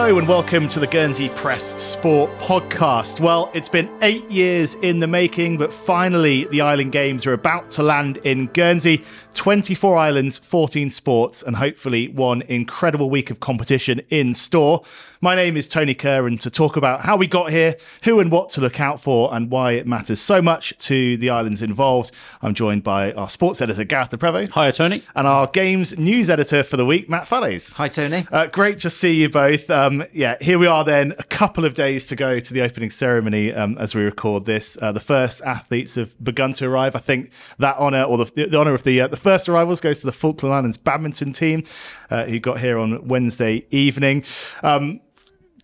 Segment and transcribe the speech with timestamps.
[0.00, 3.20] Hello and welcome to the Guernsey Press Sport Podcast.
[3.20, 7.70] Well, it's been eight years in the making, but finally the Island Games are about
[7.72, 9.04] to land in Guernsey.
[9.34, 14.82] 24 islands, 14 sports, and hopefully one incredible week of competition in store.
[15.22, 18.32] My name is Tony Curr, and to talk about how we got here, who and
[18.32, 22.12] what to look out for, and why it matters so much to the islands involved,
[22.40, 24.48] I'm joined by our sports editor, Gareth Le Prevost.
[24.52, 25.02] Hi, Tony.
[25.14, 27.74] And our games news editor for the week, Matt Fallaize.
[27.74, 28.26] Hi, Tony.
[28.32, 29.68] Uh, great to see you both.
[29.68, 32.88] Um, yeah, here we are then, a couple of days to go to the opening
[32.88, 34.78] ceremony um, as we record this.
[34.80, 36.96] Uh, the first athletes have begun to arrive.
[36.96, 40.00] I think that honour, or the, the honour of the, uh, the first arrivals goes
[40.00, 41.64] to the Falkland Islands badminton team,
[42.10, 44.24] uh, who got here on Wednesday evening.
[44.62, 45.00] Um,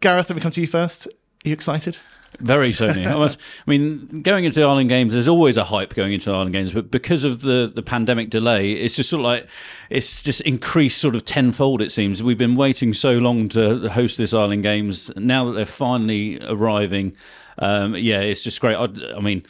[0.00, 1.06] Gareth, let me come to you first.
[1.06, 1.98] Are you excited?
[2.40, 3.06] Very Tony.
[3.06, 6.30] I, must, I mean, going into the Island Games, there's always a hype going into
[6.30, 9.48] the Island Games, but because of the, the pandemic delay, it's just sort of like
[9.88, 11.80] it's just increased sort of tenfold.
[11.80, 15.10] It seems we've been waiting so long to host this Island Games.
[15.16, 17.16] Now that they're finally arriving,
[17.58, 18.76] um, yeah, it's just great.
[18.76, 19.42] I, I mean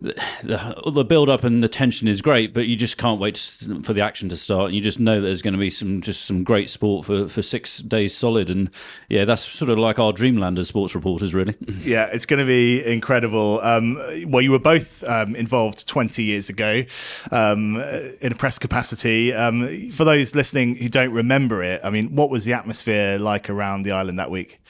[0.00, 3.36] the, the build up and the tension is great, but you just can't wait
[3.82, 4.66] for the action to start.
[4.66, 7.28] And you just know that there's going to be some just some great sport for,
[7.28, 8.48] for six days solid.
[8.48, 8.70] And
[9.08, 11.54] yeah, that's sort of like our dreamland as sports reporters, really.
[11.80, 13.58] Yeah, it's going to be incredible.
[13.62, 13.94] Um,
[14.26, 16.84] well, you were both um, involved 20 years ago
[17.32, 17.76] um,
[18.20, 19.32] in a press capacity.
[19.32, 23.48] Um, for those listening who don't remember it, I mean, what was the atmosphere like
[23.48, 24.60] around the island that week?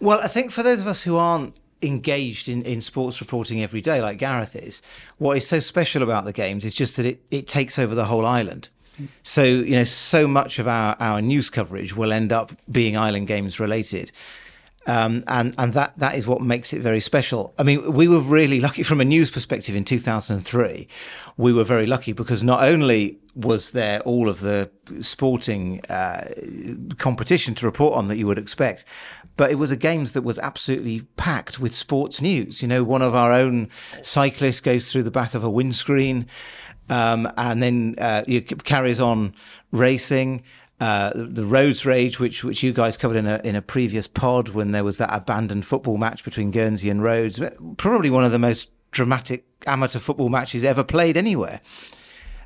[0.00, 3.80] Well, I think for those of us who aren't engaged in, in sports reporting every
[3.80, 4.82] day, like Gareth is,
[5.18, 8.06] what is so special about the games is just that it, it takes over the
[8.06, 8.68] whole island.
[9.22, 13.28] So, you know, so much of our, our news coverage will end up being island
[13.28, 14.10] games related.
[14.88, 17.52] Um, and and that that is what makes it very special.
[17.58, 20.88] I mean, we were really lucky from a news perspective in 2003.
[21.36, 26.28] We were very lucky because not only was there all of the sporting uh,
[26.96, 28.86] competition to report on that you would expect,
[29.38, 32.60] but it was a games that was absolutely packed with sports news.
[32.60, 33.70] You know, one of our own
[34.02, 36.26] cyclists goes through the back of a windscreen.
[36.90, 38.24] Um, and then uh,
[38.64, 39.34] carries on
[39.72, 40.42] racing.
[40.80, 44.50] Uh, the Rhodes Rage, which which you guys covered in a in a previous pod
[44.50, 47.40] when there was that abandoned football match between Guernsey and Rhodes,
[47.76, 51.60] probably one of the most dramatic amateur football matches ever played anywhere.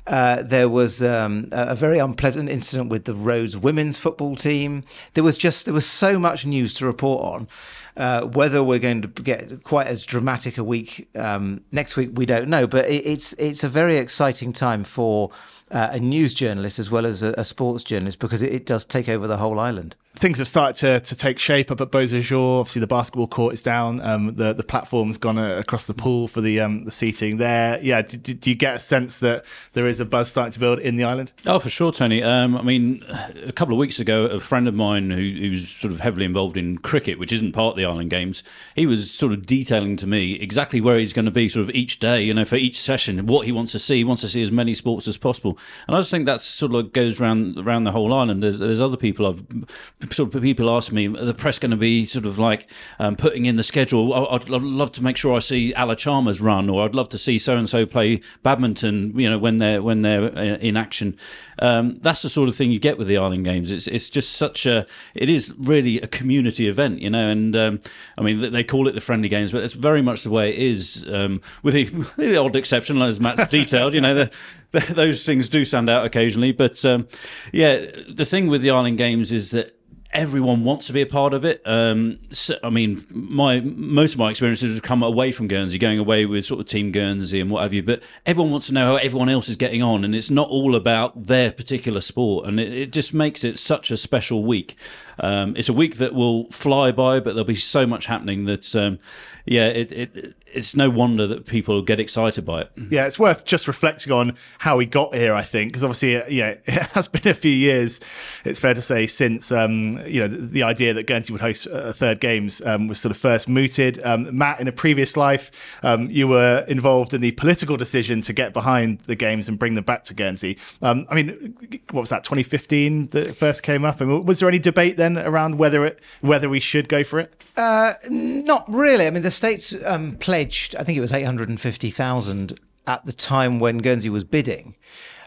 [0.05, 4.83] Uh, there was um, a very unpleasant incident with the Rhodes women's football team.
[5.13, 7.47] There was just there was so much news to report on.
[7.95, 12.25] Uh, whether we're going to get quite as dramatic a week um, next week, we
[12.25, 12.65] don't know.
[12.65, 15.31] But it, it's it's a very exciting time for
[15.73, 18.85] uh, a news journalist as well as a, a sports journalist because it, it, does
[18.85, 19.95] take over the whole island.
[20.15, 22.59] Things have started to, to take shape up at Beausejour.
[22.59, 23.99] Obviously, the basketball court is down.
[24.01, 27.79] Um, the the platform's gone uh, across the pool for the um, the seating there.
[27.81, 29.43] Yeah, do, do, you get a sense that
[29.73, 31.31] there is a buzz starting to build in the island?
[31.47, 32.21] Oh, for sure, Tony.
[32.21, 33.03] Um, I mean,
[33.43, 36.57] a couple of weeks ago, a friend of mine who, who's sort of heavily involved
[36.57, 38.43] in cricket, which isn't part of the island games,
[38.75, 41.75] he was sort of detailing to me exactly where he's going to be, sort of
[41.75, 42.21] each day.
[42.21, 43.97] You know, for each session, what he wants to see.
[43.97, 45.57] He wants to see as many sports as possible,
[45.87, 48.43] and I just think that sort of goes around around the whole island.
[48.43, 51.77] There's there's other people I've sort of people ask me, are the press going to
[51.77, 54.13] be sort of like um, putting in the schedule?
[54.13, 57.17] I'd, I'd, love to make sure I see Ala Chalmers run, or I'd love to
[57.17, 59.17] see so and so play badminton.
[59.17, 61.17] You know, when they're when they're uh, in action.
[61.59, 63.71] Um, that's the sort of thing you get with the Island Games.
[63.71, 67.29] It's it's just such a it is really a community event, you know.
[67.29, 67.72] And um,
[68.17, 70.59] I mean, they call it the friendly games, but it's very much the way it
[70.59, 71.85] is, um, with the,
[72.17, 73.93] the, odd exception, as Matt's detailed.
[73.93, 74.31] You know, the,
[74.71, 77.07] the, those things do stand out occasionally, but um,
[77.51, 79.77] yeah, the thing with the Island Games is that
[80.13, 81.61] everyone wants to be a part of it.
[81.65, 85.99] Um, so, I mean, my most of my experiences have come away from Guernsey, going
[85.99, 87.83] away with sort of Team Guernsey and what have you.
[87.83, 90.75] But everyone wants to know how everyone else is getting on, and it's not all
[90.75, 94.75] about their particular sport, and it, it just makes it such a special week.
[95.19, 98.75] Um, it's a week that will fly by, but there'll be so much happening that,
[98.75, 98.99] um,
[99.45, 102.71] yeah, it, it it's no wonder that people get excited by it.
[102.89, 105.33] Yeah, it's worth just reflecting on how we got here.
[105.33, 107.99] I think because obviously, uh, yeah, it has been a few years.
[108.45, 111.67] It's fair to say since um, you know the, the, idea that Guernsey would host
[111.71, 113.99] a third games um, was sort of first mooted.
[114.03, 115.51] Um, Matt, in a previous life,
[115.83, 119.73] um, you were involved in the political decision to get behind the games and bring
[119.73, 120.57] them back to Guernsey.
[120.81, 122.23] Um, I mean, what was that?
[122.23, 124.01] 2015 that it first came up.
[124.01, 127.19] I mean, was there any debate then around whether it whether we should go for
[127.19, 127.33] it?
[127.55, 129.05] Uh, not really.
[129.05, 134.09] I mean, the states um, I think it was 850,000 at the time when Guernsey
[134.09, 134.75] was bidding.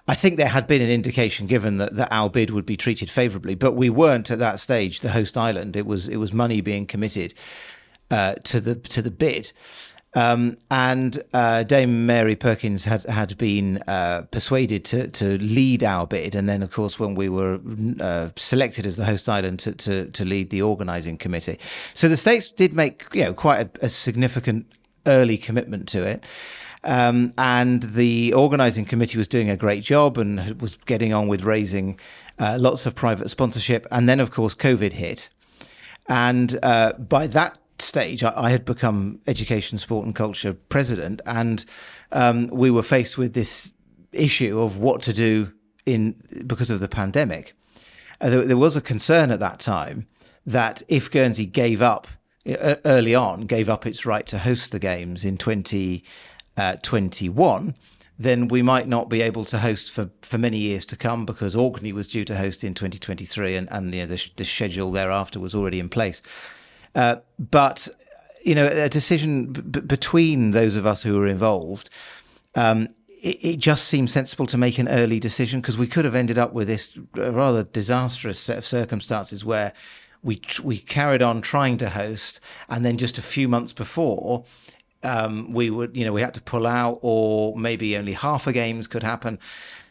[0.09, 3.11] I think there had been an indication given that, that our bid would be treated
[3.11, 5.77] favourably, but we weren't at that stage the host island.
[5.77, 7.35] It was it was money being committed
[8.11, 9.53] uh, to the to the bid.
[10.15, 16.07] Um, and uh, Dame Mary Perkins had had been uh, persuaded to to lead our
[16.07, 17.61] bid, and then of course when we were
[18.01, 21.59] uh, selected as the host island to, to, to lead the organising committee,
[21.93, 24.67] so the states did make you know quite a, a significant
[25.07, 26.25] early commitment to it.
[26.85, 31.43] Um, and the organising committee was doing a great job and was getting on with
[31.43, 31.99] raising
[32.39, 33.87] uh, lots of private sponsorship.
[33.91, 35.29] And then, of course, COVID hit.
[36.09, 41.65] And uh, by that stage, I, I, had become education, sport, and culture president, and
[42.13, 43.73] um, we were faced with this
[44.13, 45.53] issue of what to do
[45.85, 46.15] in
[46.47, 47.55] because of the pandemic.
[48.21, 50.07] Uh, there, there, was a concern at that time
[50.47, 52.07] that if Guernsey gave up
[52.85, 57.73] early on, gave up its right to host the games in 2021, uh,
[58.19, 61.55] then we might not be able to host for, for many years to come because
[61.55, 65.39] Orkney was due to host in 2023 and, and you know, the, the schedule thereafter
[65.39, 66.23] was already in place.
[66.95, 67.89] Uh, but
[68.43, 71.91] you know, a decision b- between those of us who were involved,
[72.55, 76.15] um, it, it, just seemed sensible to make an early decision because we could have
[76.15, 79.73] ended up with this rather disastrous set of circumstances where
[80.27, 84.45] we we carried on trying to host, and then just a few months before.
[85.03, 88.53] Um, we would, you know, we had to pull out, or maybe only half a
[88.53, 89.39] games could happen.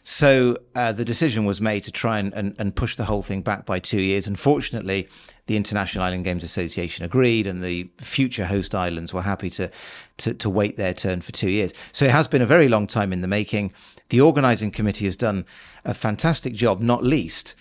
[0.04, 3.42] So uh, the decision was made to try and, and, and, push the whole thing
[3.42, 4.28] back by two years.
[4.28, 5.08] Unfortunately,
[5.48, 9.72] the International Island Games Association agreed, and the future host islands were happy to,
[10.18, 11.74] to, to wait their turn for two years.
[11.92, 13.74] So it has been a very long time in the making.
[14.10, 15.46] The organising committee has done
[15.86, 17.56] a fantastic job, not least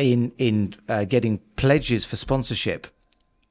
[0.00, 2.86] in in uh, getting pledges for sponsorship.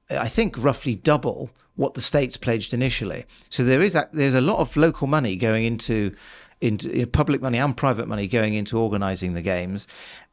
[0.09, 3.25] I think roughly double what the states pledged initially.
[3.47, 6.15] So there is a, there's a lot of local money going into
[6.61, 9.87] into public money and private money going into organising the games.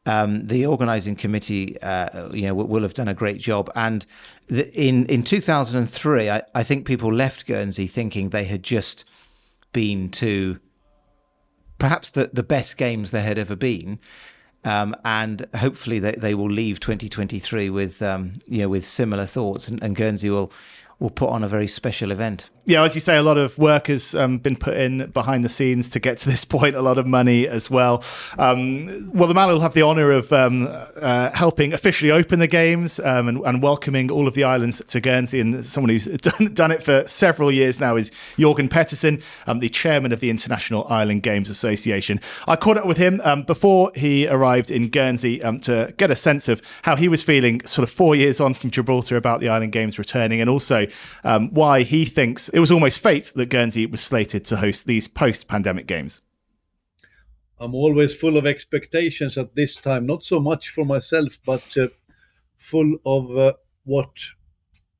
[0.05, 3.69] Um, the organising committee, uh, you know, will, will, have done a great job.
[3.75, 4.05] And
[4.47, 9.05] the, in in 2003, I, I think people left Guernsey thinking they had just
[9.73, 10.59] been to
[11.77, 13.99] perhaps the, the best games there had ever been.
[14.63, 19.67] Um, and hopefully they, they will leave 2023 with um, you know with similar thoughts,
[19.67, 20.51] and, and Guernsey will
[20.99, 23.87] will put on a very special event yeah, as you say, a lot of work
[23.87, 26.75] has um, been put in behind the scenes to get to this point.
[26.75, 28.03] A lot of money as well.
[28.37, 32.47] Um, well, the Mallet will have the honour of um, uh, helping officially open the
[32.47, 35.39] games um, and, and, welcoming all of the islands to Guernsey.
[35.39, 39.69] And someone who's done, done it for several years now is Jorgen Pettersson, um, the
[39.69, 42.19] chairman of the International Island Games Association.
[42.47, 46.49] I caught up with him um, before he arrived in Guernsey to get a sense
[46.49, 49.71] of how he was feeling, sort of four years on from Gibraltar, about the Island
[49.71, 50.85] Games returning, and also
[51.23, 55.47] why he thinks it was almost fate that Guernsey was slated to host these post
[55.47, 56.21] pandemic games.
[57.59, 61.89] I'm always full of expectations at this time, not so much for myself, but uh,
[62.57, 64.09] full of uh, what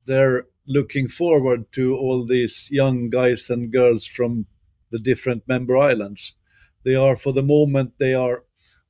[0.06, 4.46] they're looking forward to all these young guys and girls from
[4.92, 6.36] the different member islands.
[6.84, 8.44] They are, for the moment, they are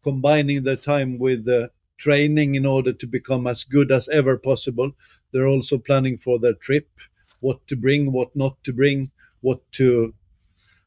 [0.05, 4.93] combining their time with uh, training in order to become as good as ever possible.
[5.33, 6.91] They're also planning for their trip
[7.41, 10.15] what to bring, what not to bring, what to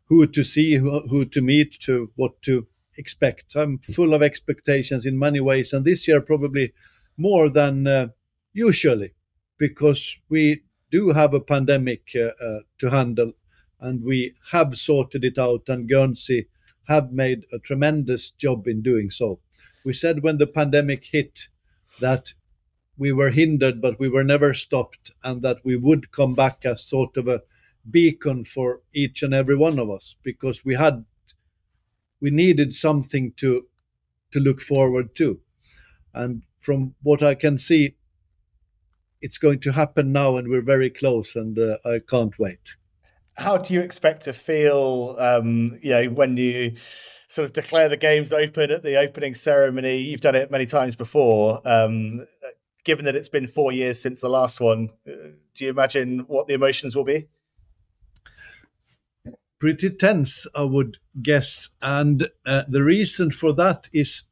[0.05, 2.67] who to see, who, who to meet, to what to
[2.97, 3.55] expect.
[3.55, 6.73] I'm full of expectations in many ways, and this year probably
[7.17, 8.07] more than uh,
[8.53, 9.13] usually,
[9.57, 13.33] because we do have a pandemic uh, uh, to handle,
[13.79, 16.47] and we have sorted it out, and Guernsey
[16.87, 19.39] have made a tremendous job in doing so.
[19.85, 21.47] We said when the pandemic hit
[21.99, 22.33] that
[23.01, 26.83] we were hindered, but we were never stopped, and that we would come back as
[26.83, 27.41] sort of a
[27.89, 31.03] beacon for each and every one of us because we had
[32.19, 33.65] we needed something to
[34.29, 35.39] to look forward to.
[36.13, 37.95] And from what i can see
[39.19, 42.75] it's going to happen now and we're very close and uh, i can't wait.
[43.33, 46.75] How do you expect to feel um you know when you
[47.29, 49.97] sort of declare the games open at the opening ceremony?
[49.97, 51.61] You've done it many times before.
[51.65, 52.27] Um
[52.83, 55.13] given that it's been four years since the last one, uh,
[55.55, 57.27] do you imagine what the emotions will be?
[59.59, 64.23] Pretty tense, I would guess, and uh, the reason for that is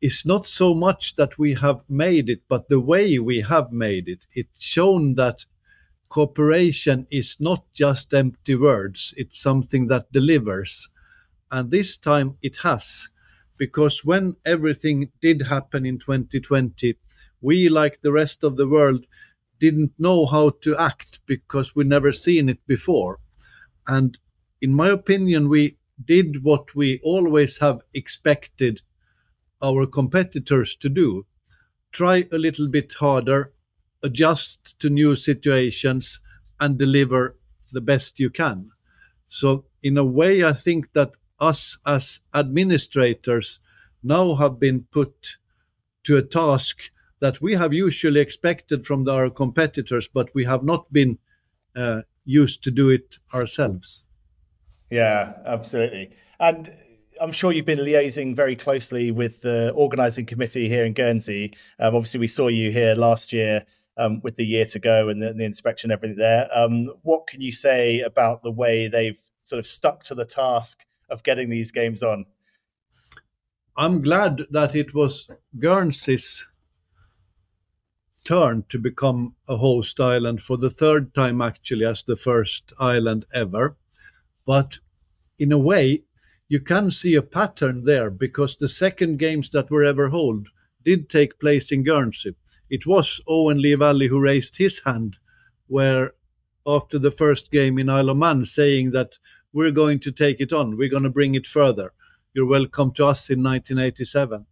[0.00, 4.06] is not so much that we have made it, but the way we have made
[4.06, 4.26] it.
[4.32, 5.44] It's shown that
[6.08, 10.90] cooperation is not just empty words; it's something that delivers,
[11.50, 13.08] and this time it has,
[13.56, 16.98] because when everything did happen in 2020
[17.40, 19.06] we, like the rest of the world,
[19.58, 23.18] didn't know how to act because we never seen it before.
[23.86, 24.18] And
[24.60, 28.82] in my opinion, we did what we always have expected
[29.60, 31.26] our competitors to do
[31.92, 33.52] try a little bit harder,
[34.02, 36.20] adjust to new situations,
[36.60, 37.36] and deliver
[37.72, 38.70] the best you can.
[39.26, 43.58] So, in a way, I think that us as administrators
[44.02, 45.36] now have been put
[46.04, 50.92] to a task that we have usually expected from our competitors, but we have not
[50.92, 51.18] been
[51.76, 54.04] uh, used to do it ourselves.
[54.90, 56.10] Yeah, absolutely.
[56.40, 56.70] And
[57.20, 61.54] I'm sure you've been liaising very closely with the organising committee here in Guernsey.
[61.78, 63.64] Um, obviously, we saw you here last year
[63.96, 66.48] um, with the year to go and the, the inspection, everything there.
[66.52, 70.84] Um, what can you say about the way they've sort of stuck to the task
[71.10, 72.26] of getting these games on?
[73.76, 76.46] I'm glad that it was Guernsey's
[78.28, 83.76] to become a host island for the third time, actually, as the first island ever.
[84.44, 84.80] But
[85.38, 86.02] in a way,
[86.46, 90.48] you can see a pattern there because the second games that were ever held
[90.84, 92.34] did take place in Guernsey.
[92.68, 95.16] It was Owen Lee Valley who raised his hand,
[95.66, 96.12] where
[96.66, 99.16] after the first game in Isle of Man, saying that
[99.54, 101.94] we're going to take it on, we're going to bring it further.
[102.34, 104.44] You're welcome to us in 1987.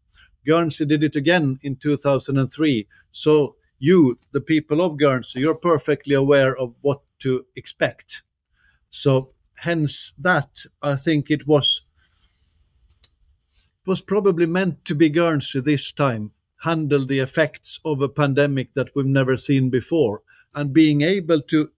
[0.47, 2.89] Guernsey did it again in 2003.
[3.13, 8.23] So you, the people of Guernsey, you're perfectly aware of what to expect.
[8.91, 11.83] So hence that, I think it was
[13.87, 18.91] was probably meant to be Guernsey this time, handle the effects of a pandemic that
[18.97, 20.23] we've never seen before,
[20.55, 21.71] and being able to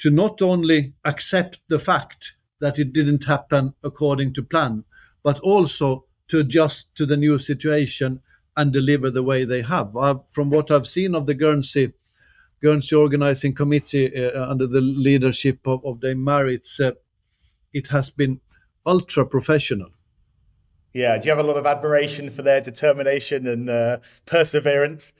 [0.00, 4.84] to not only accept the fact that it didn't happen according to plan,
[5.22, 8.20] but also to adjust to the new situation
[8.56, 9.96] and deliver the way they have.
[9.96, 11.92] I've, from what I've seen of the Guernsey
[12.62, 16.92] Guernsey Organizing Committee uh, under the leadership of, of Dame Mary, uh,
[17.74, 18.40] it has been
[18.86, 19.90] ultra professional.
[20.94, 25.12] Yeah, do you have a lot of admiration for their determination and uh, perseverance?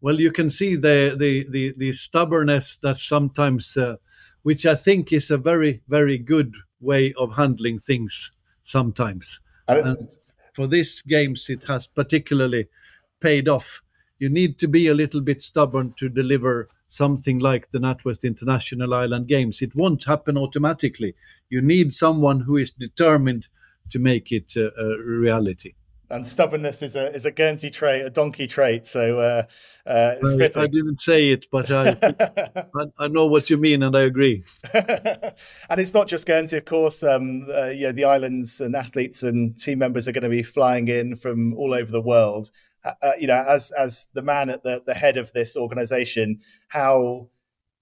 [0.00, 3.96] Well, you can see the the the, the stubbornness that sometimes, uh,
[4.42, 8.32] which I think is a very very good way of handling things
[8.62, 9.40] sometimes.
[9.66, 10.08] And
[10.58, 12.66] for these games, it has particularly
[13.20, 13.80] paid off.
[14.18, 18.92] You need to be a little bit stubborn to deliver something like the NatWest International
[18.92, 19.62] Island Games.
[19.62, 21.14] It won't happen automatically.
[21.48, 23.46] You need someone who is determined
[23.90, 25.74] to make it a, a reality
[26.10, 28.86] and stubbornness is a is a Guernsey trait, a donkey trait.
[28.86, 29.42] So uh,
[29.86, 30.62] uh, it's I, fitting.
[30.62, 31.96] I didn't say it, but I,
[32.74, 34.44] I, I know what you mean, and I agree.
[34.72, 37.02] and it's not just Guernsey, of course.
[37.02, 40.42] Um, uh, you know, the islands and athletes and team members are going to be
[40.42, 42.50] flying in from all over the world.
[42.84, 46.38] Uh, uh, you know, as as the man at the the head of this organisation,
[46.68, 47.28] how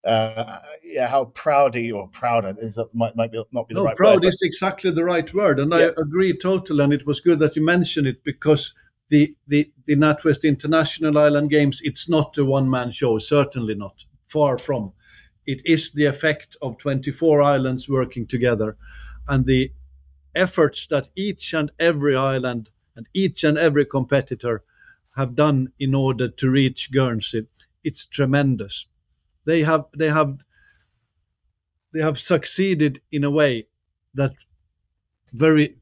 [0.04, 3.74] uh, yeah, how proud are you, or prouder is that might, might be, not be
[3.74, 3.84] the right.
[3.84, 4.28] no, right proud word.
[4.28, 5.78] is exactly the right word, and yeah.
[5.78, 6.84] I agree totally.
[6.84, 8.72] And it was good that you mentioned it because
[9.08, 14.04] the the the NatWest International Island Games it's not a one man show, certainly not,
[14.26, 14.92] far from.
[15.44, 18.76] It is the effect of 24 islands working together,
[19.28, 19.72] and the
[20.36, 24.62] efforts that each and every island and each and every competitor
[25.16, 27.46] have done in order to reach Guernsey.
[27.82, 28.86] It's tremendous
[29.46, 30.38] they have they have
[31.94, 33.66] they have succeeded in a way
[34.14, 34.34] that
[35.32, 35.76] very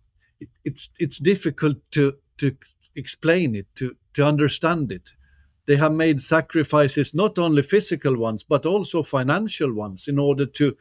[0.65, 2.57] it's it's difficult to to
[2.95, 5.13] explain it to to understand it.
[5.67, 10.77] They have made sacrifices not only physical ones but also financial ones in order to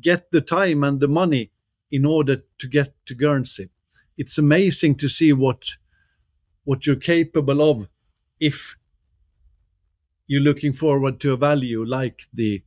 [0.00, 1.50] get the time and the money
[1.90, 3.70] in order to get to Guernsey.
[4.16, 5.76] It's amazing to see what
[6.64, 7.88] what you're capable of
[8.40, 8.76] if
[10.28, 12.62] you're looking forward to a value like the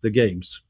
[0.00, 0.62] the games.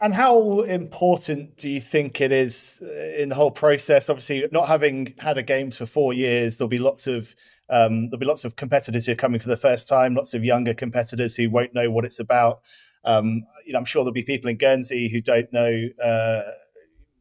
[0.00, 4.08] And how important do you think it is uh, in the whole process?
[4.08, 7.34] Obviously, not having had a games for four years, there'll be lots of
[7.70, 10.44] um, there'll be lots of competitors who are coming for the first time, lots of
[10.44, 12.60] younger competitors who won't know what it's about.
[13.04, 15.88] Um, you know, I'm sure there'll be people in Guernsey who don't know.
[16.02, 16.42] Uh,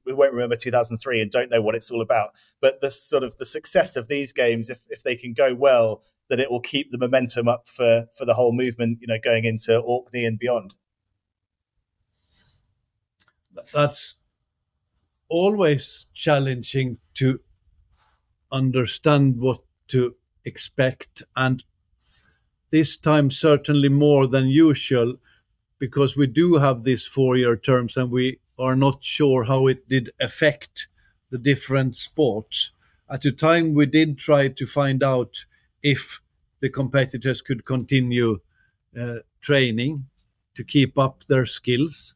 [0.06, 2.32] we won't remember 2003 and don't know what it's all about.
[2.62, 6.04] But the sort of the success of these games, if if they can go well,
[6.29, 9.00] that it will keep the momentum up for for the whole movement.
[9.01, 10.75] You know, going into Orkney and beyond.
[13.74, 14.15] That's
[15.29, 17.39] always challenging to
[18.51, 20.15] understand what to
[20.46, 21.63] expect and
[22.69, 25.15] this time certainly more than usual
[25.79, 29.88] because we do have these four year terms and we are not sure how it
[29.88, 30.88] did affect
[31.29, 32.72] the different sports.
[33.10, 35.46] At the time, we did try to find out
[35.84, 36.22] if
[36.62, 38.39] the competitors could continue
[39.00, 40.07] uh, training
[40.55, 42.15] to keep up their skills.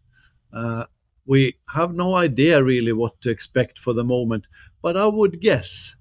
[0.53, 0.86] Uh,
[1.25, 4.48] we have no idea really what to expect for the moment,
[4.82, 5.96] but I would guess,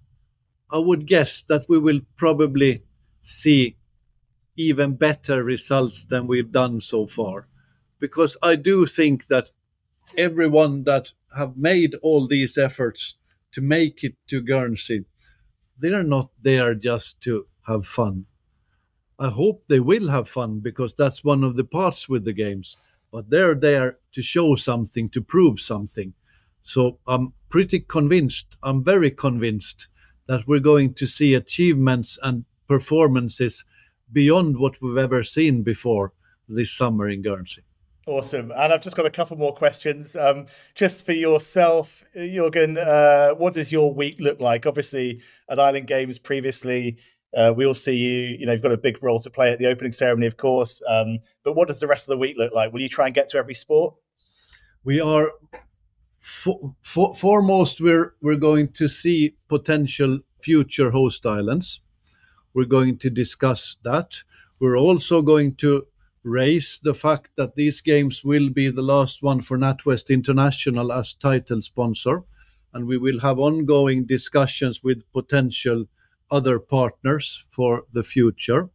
[0.70, 2.84] I would guess that we will probably
[3.22, 3.76] see
[4.56, 7.48] even better results than we've done so far.
[8.00, 9.52] because I do think that
[10.16, 13.16] everyone that have made all these efforts
[13.52, 15.04] to make it to Guernsey,
[15.80, 18.26] they're not there just to have fun.
[19.18, 22.76] I hope they will have fun because that's one of the parts with the games.
[23.12, 26.14] But they're there to show something, to prove something.
[26.62, 29.88] So I'm pretty convinced, I'm very convinced
[30.26, 33.64] that we're going to see achievements and performances
[34.12, 36.12] beyond what we've ever seen before
[36.48, 37.62] this summer in Guernsey.
[38.06, 38.50] Awesome.
[38.56, 40.16] And I've just got a couple more questions.
[40.16, 44.66] Um, just for yourself, Jorgen, uh, what does your week look like?
[44.66, 46.98] Obviously, at Island Games previously,
[47.36, 48.36] uh, we all see you.
[48.38, 50.82] You know, you've got a big role to play at the opening ceremony, of course.
[50.88, 52.72] Um, but what does the rest of the week look like?
[52.72, 53.94] Will you try and get to every sport?
[54.82, 55.30] We are
[56.20, 57.80] for, foremost.
[57.80, 61.80] We're we're going to see potential future host islands.
[62.54, 64.22] We're going to discuss that.
[64.58, 65.86] We're also going to
[66.22, 71.14] raise the fact that these games will be the last one for NatWest International as
[71.14, 72.24] title sponsor,
[72.72, 75.86] and we will have ongoing discussions with potential
[76.30, 78.68] other partners for the future.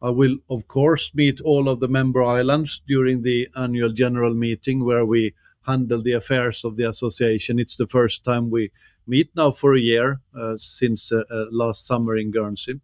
[0.00, 4.84] I will, of course, meet all of the member islands during the annual general meeting
[4.84, 7.58] where we handle the affairs of the association.
[7.58, 8.70] It's the first time we
[9.06, 12.80] meet now for a year uh, since uh, uh, last summer in Guernsey.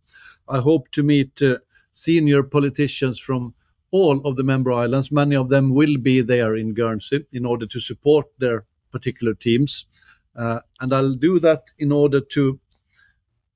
[0.48, 1.58] I hope to meet uh,
[1.92, 3.54] senior politicians from
[3.94, 5.12] all of the member islands.
[5.12, 9.86] Many of them will be there in Guernsey in order to support their particular teams.
[10.34, 12.58] Uh, and I'll do that in order to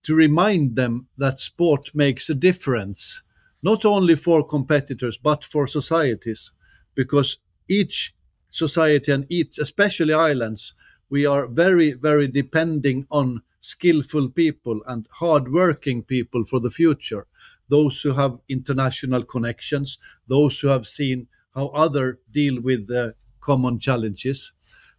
[0.04, 3.22] to remind them that sport makes a difference,
[3.62, 6.52] not only for competitors, but for societies,
[6.94, 8.14] because each
[8.50, 10.72] society and each, especially islands,
[11.10, 17.26] we are very, very depending on skillful people and hardworking people for the future.
[17.68, 23.78] Those who have international connections, those who have seen how other deal with the common
[23.78, 24.52] challenges.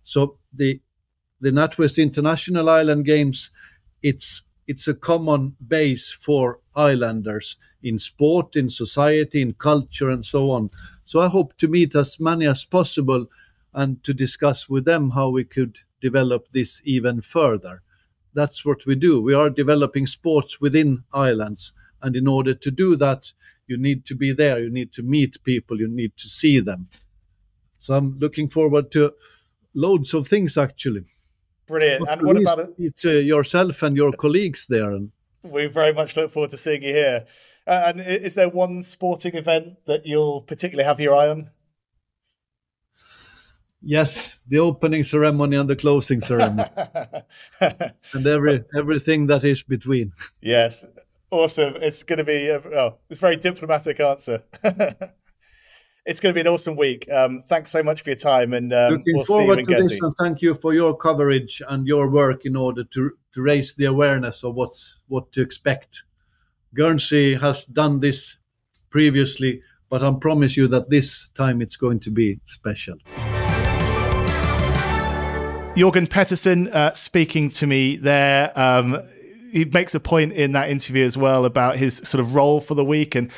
[0.03, 0.81] So the
[1.41, 3.49] the NatWest International Island Games,
[4.01, 10.51] it's it's a common base for islanders in sport, in society, in culture, and so
[10.51, 10.69] on.
[11.05, 13.27] So I hope to meet as many as possible
[13.73, 17.81] and to discuss with them how we could develop this even further.
[18.33, 19.21] That's what we do.
[19.21, 21.73] We are developing sports within islands.
[22.01, 23.31] And in order to do that,
[23.67, 26.87] you need to be there, you need to meet people, you need to see them.
[27.77, 29.13] So I'm looking forward to
[29.73, 31.05] loads of things actually.
[31.67, 32.07] Brilliant.
[32.09, 32.97] and what about it?
[32.97, 34.99] To yourself and your colleagues there.
[35.43, 37.25] We very much look forward to seeing you here.
[37.67, 41.51] Uh, and is there one sporting event that you'll particularly have your eye on?
[43.81, 46.69] Yes, the opening ceremony and the closing ceremony,
[47.61, 50.11] and every everything that is between.
[50.41, 50.85] Yes,
[51.31, 51.75] awesome.
[51.77, 54.43] It's going to be a, oh, it's a very diplomatic answer.
[56.05, 57.09] it's going to be an awesome week.
[57.09, 60.01] Um, thanks so much for your time, and um, looking we'll forward to this.
[60.01, 63.85] And thank you for your coverage and your work in order to to raise the
[63.85, 66.03] awareness of what's what to expect.
[66.73, 68.37] Guernsey has done this
[68.89, 72.97] previously, but I promise you that this time it's going to be special.
[75.79, 78.51] Jorgen Pettersson uh, speaking to me there.
[78.59, 79.01] Um,
[79.49, 82.75] he makes a point in that interview as well about his sort of role for
[82.75, 83.31] the week and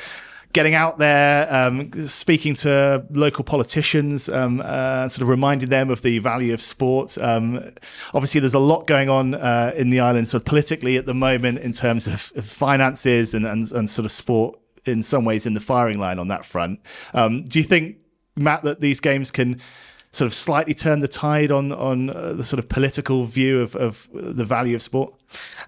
[0.52, 6.02] getting out there, um, speaking to local politicians, um, uh, sort of reminding them of
[6.02, 7.16] the value of sport.
[7.16, 7.74] Um,
[8.12, 11.14] obviously, there's a lot going on uh, in the island, sort of politically at the
[11.14, 14.58] moment, in terms of, of finances and, and, and sort of sport.
[14.84, 16.80] In some ways, in the firing line on that front,
[17.14, 17.98] um, do you think,
[18.34, 19.60] Matt, that these games can
[20.12, 23.74] sort of slightly turn the tide on on uh, the sort of political view of,
[23.76, 25.14] of the value of sport?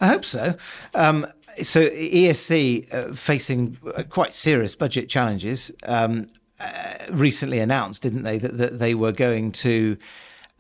[0.00, 0.54] I hope so.
[0.94, 1.26] Um,
[1.62, 6.28] so ESC uh, facing uh, quite serious budget challenges um,
[6.60, 9.96] uh, recently announced, didn't they, that, that they were going to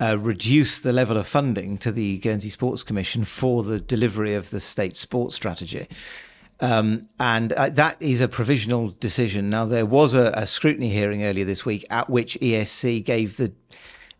[0.00, 4.50] uh, reduce the level of funding to the Guernsey Sports Commission for the delivery of
[4.50, 5.88] the state sports strategy.
[6.60, 9.50] Um, and uh, that is a provisional decision.
[9.50, 13.52] Now, there was a, a, scrutiny hearing earlier this week at which ESC gave the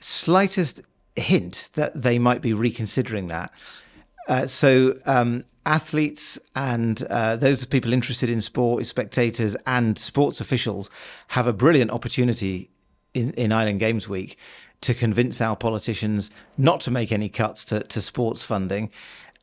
[0.00, 0.82] slightest
[1.14, 3.52] hint that they might be reconsidering that.
[4.26, 10.90] Uh, so um, athletes and uh, those people interested in sport, spectators and sports officials,
[11.28, 12.70] have a brilliant opportunity
[13.12, 14.36] in, in Island Games Week
[14.80, 18.90] to convince our politicians not to make any cuts to, to sports funding.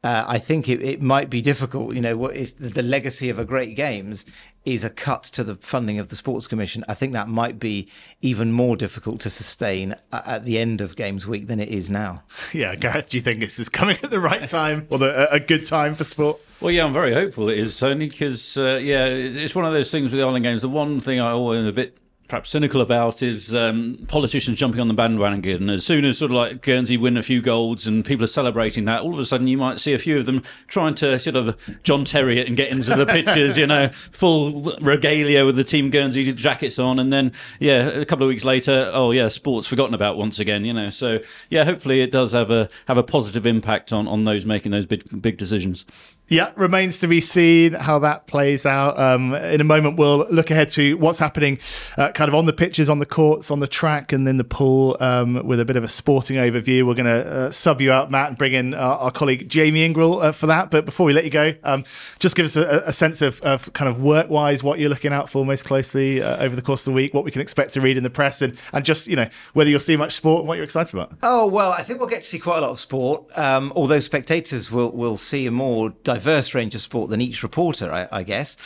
[0.04, 1.94] Uh, I think it, it, might be difficult.
[1.94, 4.26] You know, if the legacy of a great games
[4.66, 7.88] is a cut to the funding of the Sports Commission, I think that might be
[8.20, 12.24] even more difficult to sustain at the end of Games Week than it is now.
[12.54, 15.40] Yeah, Gareth, do you think this is coming at the right time or the, a
[15.40, 16.40] good time for sport?
[16.60, 19.92] Well, yeah, I'm very hopeful it is, Tony, because, uh, yeah, it's one of those
[19.92, 20.62] things with the Island Games.
[20.62, 21.98] The one thing I always a bit
[22.32, 25.63] perhaps cynical about is um, politicians jumping on the bandwagon.
[25.63, 28.28] And as soon as sort of like Guernsey win a few golds and people are
[28.28, 31.20] celebrating that, all of a sudden you might see a few of them trying to
[31.20, 35.58] sort of John Terry it and get into the pictures, you know, full regalia with
[35.58, 39.28] the Team Guernsey jackets on, and then yeah, a couple of weeks later, oh yeah,
[39.28, 40.89] sports forgotten about once again, you know.
[40.89, 44.72] So yeah, hopefully it does have a have a positive impact on on those making
[44.72, 45.86] those big big decisions.
[46.32, 48.98] Yeah, remains to be seen how that plays out.
[48.98, 51.60] Um, in a moment, we'll look ahead to what's happening
[51.98, 54.46] uh, kind of on the pitches, on the courts, on the track, and then the
[54.46, 56.88] pool um, with a bit of a sporting overview.
[56.88, 59.82] We're going to uh, sub you out, Matt, and bring in our, our colleague Jamie
[59.86, 60.72] Ingrouille uh, for that.
[60.72, 61.84] But before we let you go, um,
[62.20, 65.12] just give us a, a sense of, of, kind of work wise what you're looking
[65.12, 67.74] out for most closely uh, over the course of the week, what we can expect
[67.74, 70.39] to read in the press, and, and just, you know, whether you'll see much sport
[70.39, 71.12] and what you're excited about.
[71.24, 74.00] Oh, well, I think we'll get to see quite a lot of sport, um, although
[74.00, 76.21] spectators will, will see a more diverse
[76.54, 78.58] range of sport than each reporter, I, I guess.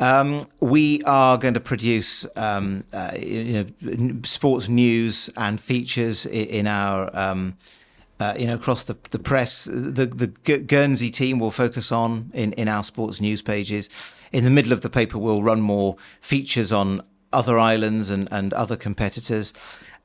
[0.00, 6.66] Um, we are going to produce um, uh, you know, sports news and features in
[6.66, 7.14] our.
[7.16, 7.56] Um,
[8.20, 12.52] uh, you know, across the, the press, the the Guernsey team will focus on in,
[12.52, 13.90] in our sports news pages.
[14.30, 18.54] In the middle of the paper, we'll run more features on other islands and, and
[18.54, 19.52] other competitors.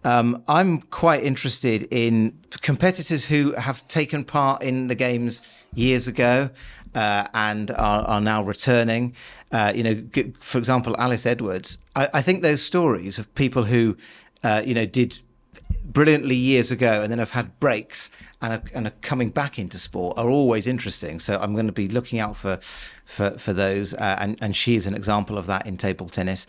[0.03, 5.41] Um, I'm quite interested in competitors who have taken part in the games
[5.73, 6.49] years ago
[6.95, 9.13] uh, and are, are, now returning.
[9.51, 10.03] Uh, you know,
[10.39, 11.77] for example, Alice Edwards.
[11.95, 13.97] I, I think those stories of people who,
[14.43, 15.19] uh, you know, did
[15.83, 19.77] brilliantly years ago and then have had breaks and are, and are coming back into
[19.77, 21.19] sport are always interesting.
[21.19, 22.59] So I'm going to be looking out for
[23.05, 23.93] for, for those.
[23.93, 26.45] Uh, and, and she is an example of that in table tennis.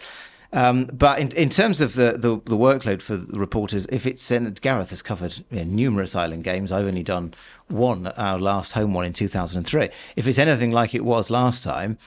[0.53, 4.29] Um, but in, in terms of the, the, the, workload for the reporters, if it's
[4.61, 6.73] Gareth has covered you know, numerous island games.
[6.73, 7.35] I've only done
[7.69, 9.91] one, our last home one in 2003.
[10.17, 11.99] If it's anything like it was last time,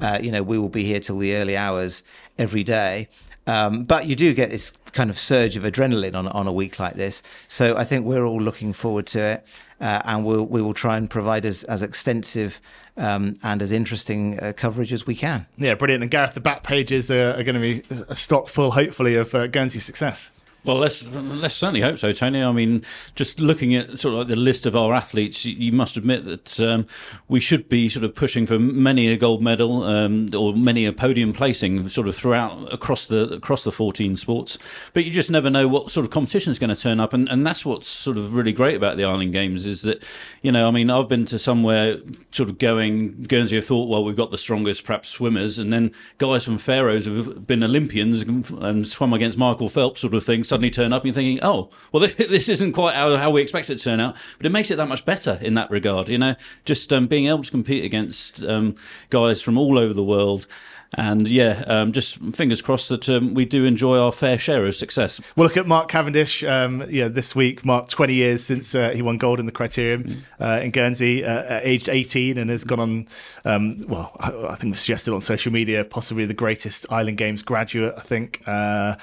[0.00, 2.02] uh, you know, we will be here till the early hours
[2.38, 3.08] every day.
[3.46, 6.78] Um, but you do get this kind of surge of adrenaline on on a week
[6.78, 7.22] like this.
[7.48, 9.46] So I think we're all looking forward to it,
[9.80, 12.60] uh, and we'll we will try and provide as as extensive
[12.96, 15.46] um, and as interesting uh, coverage as we can.
[15.56, 16.02] Yeah, brilliant.
[16.02, 19.34] And Gareth, the back pages are, are going to be a stock full, hopefully, of
[19.34, 20.30] uh, Guernsey's success.
[20.64, 22.40] Well, let's let's certainly hope so, Tony.
[22.40, 22.84] I mean,
[23.16, 26.60] just looking at sort of like the list of our athletes, you must admit that
[26.60, 26.86] um,
[27.26, 30.92] we should be sort of pushing for many a gold medal um, or many a
[30.92, 34.56] podium placing, sort of throughout across the across the 14 sports.
[34.92, 37.28] But you just never know what sort of competition is going to turn up, and,
[37.28, 40.04] and that's what's sort of really great about the Island Games is that
[40.42, 41.96] you know, I mean, I've been to somewhere
[42.30, 45.90] sort of going Guernsey have thought, well, we've got the strongest perhaps swimmers, and then
[46.18, 50.68] guys from Faroes who've been Olympians and swum against Michael Phelps, sort of thing suddenly
[50.68, 53.78] turn up and you're thinking, oh, well, this isn't quite how, how we expect it
[53.78, 54.14] to turn out.
[54.36, 56.34] But it makes it that much better in that regard, you know,
[56.66, 58.74] just um, being able to compete against um,
[59.08, 60.46] guys from all over the world.
[60.94, 64.76] And yeah, um, just fingers crossed that um, we do enjoy our fair share of
[64.76, 65.20] success.
[65.36, 66.44] We'll look at Mark Cavendish.
[66.44, 70.04] Um, yeah, this week, Mark, 20 years since uh, he won gold in the Criterium
[70.04, 70.16] mm.
[70.38, 73.08] uh, in Guernsey, uh, aged 18, and has gone on.
[73.46, 77.42] Um, well, I, I, think was suggested on social media, possibly the greatest Island Games
[77.42, 77.94] graduate.
[77.96, 78.96] I think uh,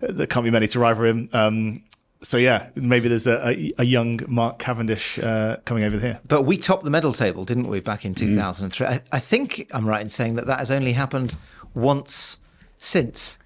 [0.00, 1.82] there can't be many to rival him.
[2.22, 6.20] So yeah, maybe there's a, a, a young Mark Cavendish uh, coming over here.
[6.28, 8.86] But we topped the medal table, didn't we, back in 2003?
[8.86, 8.90] Mm.
[8.90, 11.34] I, I, think I'm right in saying that that has only happened
[11.72, 12.38] once
[12.78, 13.38] since.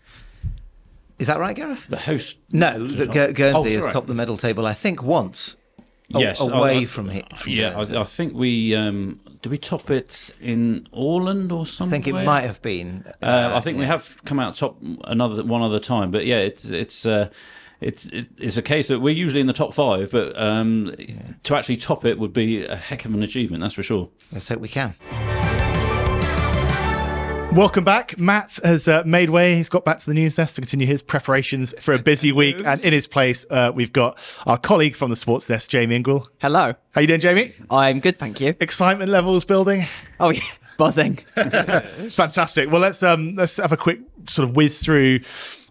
[1.20, 1.86] Is that right, Gareth?
[1.86, 2.38] The host.
[2.52, 4.66] No, the Gu- Guernsey oh, has topped the medal table.
[4.66, 5.56] I think once.
[6.08, 7.36] Yes, away I, from it.
[7.36, 12.00] From yeah, I, I, think we um, did we top it in Åland or something?
[12.00, 13.04] I think it might have been.
[13.22, 13.80] Uh, uh, I think yeah.
[13.80, 17.06] we have come out top another one other time, but yeah, it's it's.
[17.84, 21.16] It's it's a case that we're usually in the top five, but um, yeah.
[21.42, 23.60] to actually top it would be a heck of an achievement.
[23.60, 24.08] That's for sure.
[24.32, 24.94] Let's hope we can.
[27.52, 28.18] Welcome back.
[28.18, 29.54] Matt has uh, made way.
[29.54, 32.56] He's got back to the news desk to continue his preparations for a busy week.
[32.64, 36.26] And in his place, uh, we've got our colleague from the sports desk, Jamie Ingrouille.
[36.40, 36.74] Hello.
[36.92, 37.52] How you doing, Jamie?
[37.70, 38.56] I'm good, thank you.
[38.60, 39.84] Excitement levels building.
[40.18, 40.40] Oh yeah,
[40.78, 41.16] buzzing.
[42.12, 42.72] Fantastic.
[42.72, 45.20] Well, let's um, let's have a quick sort of whiz through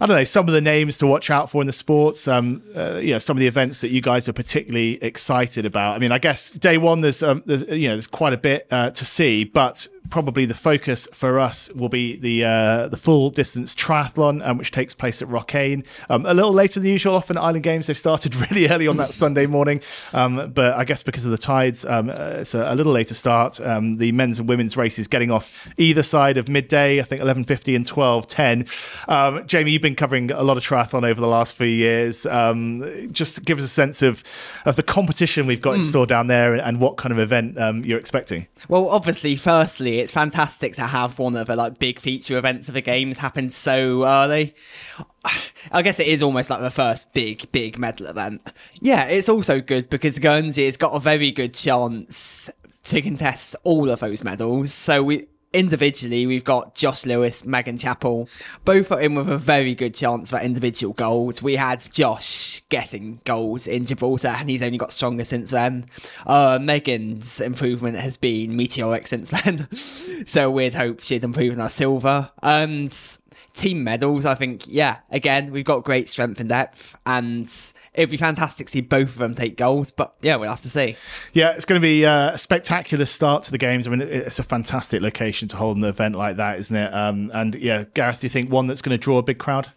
[0.04, 2.28] I don't know some of the names to watch out for in the sports.
[2.28, 5.96] Um, uh, you know, some of the events that you guys are particularly excited about.
[5.96, 8.68] I mean, I guess day one there's, um, there's you know there's quite a bit
[8.70, 13.30] uh, to see, but probably the focus for us will be the uh, the full
[13.30, 17.16] distance triathlon, um, which takes place at Rocquaine Um, a little later than usual.
[17.16, 19.82] Often Island Games they've started really early on that Sunday morning,
[20.14, 23.14] um, but I guess because of the tides, um, uh, it's a, a, little later
[23.14, 23.60] start.
[23.62, 27.00] Um, the men's and women's races getting off either side of midday.
[27.00, 29.10] I think 11:50 and 12:10.
[29.10, 32.26] Um, Jamie, you've been covering a lot of triathlon over the last few years.
[32.26, 34.24] Um, just give us a sense of
[34.66, 37.58] of the competition we've got in store down there and, and what kind of event
[37.60, 38.48] um, you're expecting.
[38.68, 42.74] Well, obviously, firstly, it's fantastic to have one of the like big feature events of
[42.74, 44.56] the games happen so early.
[45.72, 48.42] I guess it is almost like the first big, big medal event.
[48.82, 52.50] Yeah, it's also good because Guernsey has got a very good chance
[52.84, 54.74] to contest all of those medals.
[54.74, 58.28] So we individually we've got Josh Lewis, Megan Chappell,
[58.66, 61.42] both are in with a very good chance for individual goals.
[61.42, 65.86] We had Josh getting goals in Gibraltar, and he's only got stronger since then.
[66.26, 69.68] Uh, Megan's improvement has been meteoric since then,
[70.26, 72.32] so we'd hope she'd improve in our silver.
[72.42, 72.92] And
[73.54, 77.46] team medals, I think, yeah, again, we've got great strength and depth, and
[77.94, 79.92] it'd be fantastic to see both of them take goals.
[79.92, 80.96] But yeah, we'll have to see.
[81.34, 83.88] Yeah, it's going to be uh, a spectacular start to the games.
[83.88, 86.94] I mean, it's a fantastic location to hold an event like that, isn't it?
[86.94, 89.72] Um, and yeah, Gareth, do you think one that's going to draw a big crowd?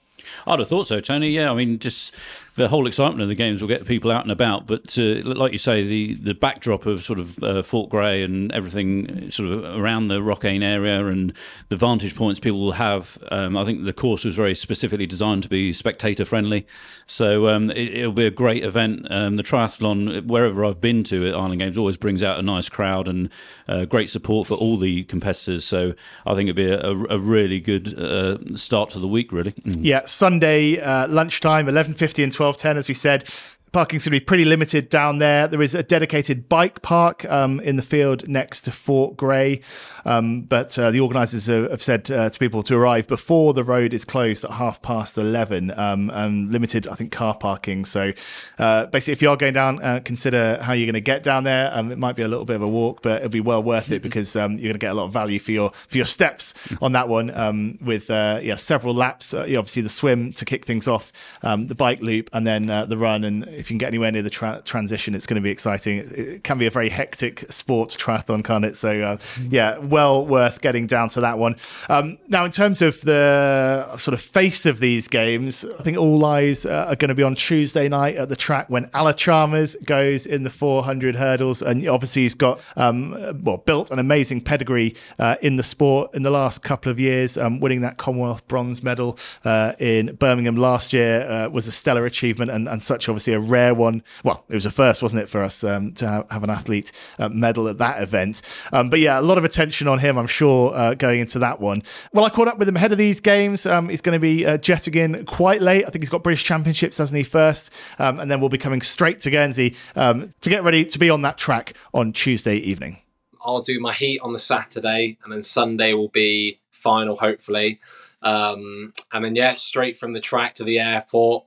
[0.47, 1.31] I'd have thought so, Tony.
[1.31, 2.13] Yeah, I mean, just
[2.57, 4.67] the whole excitement of the games will get people out and about.
[4.67, 8.51] But uh, like you say, the, the backdrop of sort of uh, Fort Grey and
[8.53, 11.35] everything sort of around the Rocquaine area and
[11.69, 15.43] the vantage points people will have, um, I think the course was very specifically designed
[15.43, 16.67] to be spectator friendly.
[17.07, 19.07] So um, it, will be a great event.
[19.11, 22.71] Um, the triathlon, wherever I've been to at Island Games, always brings out a nice
[22.71, 23.29] crowd and
[23.69, 25.67] uh, great support for all the competitors.
[25.67, 29.53] So I think it'd be a, a really good uh, start to the week, really.
[29.65, 33.29] Yeah, Sunday uh, lunchtime, 11.50 and 12 12.10, as we said
[33.77, 35.47] parking's going to be pretty limited down there.
[35.47, 39.61] There is a dedicated bike park um, in the field next to Fort Grey,
[40.07, 43.63] um, but uh, the organisers have, have said uh, to people to arrive before the
[43.63, 47.85] road is closed at half past eleven, um, and limited, I think, car parking.
[47.85, 48.15] So
[48.59, 51.45] uh, basically, if you are going down, uh, consider how you're going to get down
[51.45, 51.69] there.
[51.71, 53.91] Um, it might be a little bit of a walk, but it'll be well worth
[53.91, 56.07] it because um, you're going to get a lot of value for your for your
[56.07, 57.31] steps on that one.
[57.39, 61.13] Um, with uh, yeah, several laps, uh, obviously the swim to kick things off,
[61.43, 63.23] the bike loop, and then the run.
[63.23, 65.99] And if you can get anywhere near the tra- transition, it's going to be exciting.
[65.99, 68.77] It, it, can be a very hectic sport triathlon, can't it?
[68.77, 69.17] So, uh,
[69.51, 71.57] yeah, well worth getting down to that one.
[71.89, 76.25] Um, now, in terms of the sort of face of these games, I think all
[76.25, 79.75] eyes uh, are going to be on Tuesday night at the track when Ala Chalmers
[79.85, 81.61] goes in the 400 hurdles.
[81.61, 86.23] And obviously, he's got, um, well, built an amazing pedigree uh, in the sport in
[86.23, 90.93] the last couple of years, um, winning that Commonwealth bronze medal uh, in Birmingham last
[90.93, 94.03] year uh, was a stellar achievement and, and such, obviously, a rare one.
[94.25, 97.29] Well, it was a first, wasn't it, for us um, to have, an athlete uh,
[97.29, 98.43] medal at that event.
[98.73, 101.61] Um, but yeah, a lot of attention on him, I'm sure, uh, going into that
[101.61, 101.83] one.
[102.13, 103.67] Well, I caught up with him ahead of these games.
[103.67, 105.85] Um, he's going to be uh, jetting in quite late.
[105.87, 107.71] I think he's got British Championships, hasn't he, first?
[107.99, 111.11] Um, and then we'll be coming straight to Guernsey um, to get ready to be
[111.11, 112.99] on that track on Tuesday evening.
[113.45, 117.81] I'll do my heat on the Saturday, and then Sunday will be final, hopefully.
[118.23, 121.45] Um, and then, yeah, straight from the track to the airport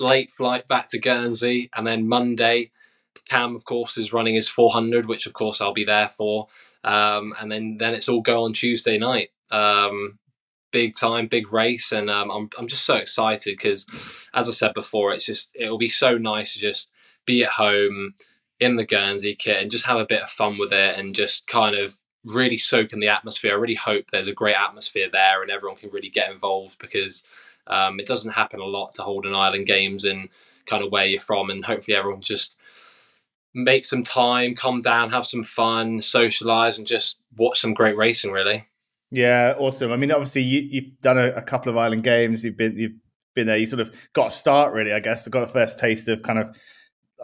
[0.00, 2.70] late flight back to Guernsey, and then Monday,
[3.28, 6.46] Cam, of course, is running his 400, which of course I'll be there for,
[6.84, 9.30] um, and then then it's all go on Tuesday night.
[9.50, 10.18] Um,
[10.70, 13.86] big time, big race, and um, I'm I'm just so excited because,
[14.34, 16.92] as I said before, it's just it'll be so nice to just
[17.26, 18.14] be at home
[18.60, 21.46] in the Guernsey kit and just have a bit of fun with it and just
[21.46, 23.52] kind of really soak in the atmosphere.
[23.52, 27.22] I really hope there's a great atmosphere there and everyone can really get involved because
[27.68, 30.28] um, it doesn't happen a lot to hold an island games in
[30.66, 32.56] kind of where you're from, and hopefully everyone just
[33.54, 38.32] make some time, calm down, have some fun, socialize, and just watch some great racing.
[38.32, 38.64] Really.
[39.10, 39.90] Yeah, awesome.
[39.90, 42.44] I mean, obviously you, have done a, a, couple of island games.
[42.44, 42.92] You've been you've
[43.34, 43.56] been there.
[43.56, 44.92] You sort of got a start, really.
[44.92, 45.26] I guess.
[45.28, 46.56] got a first taste of kind of,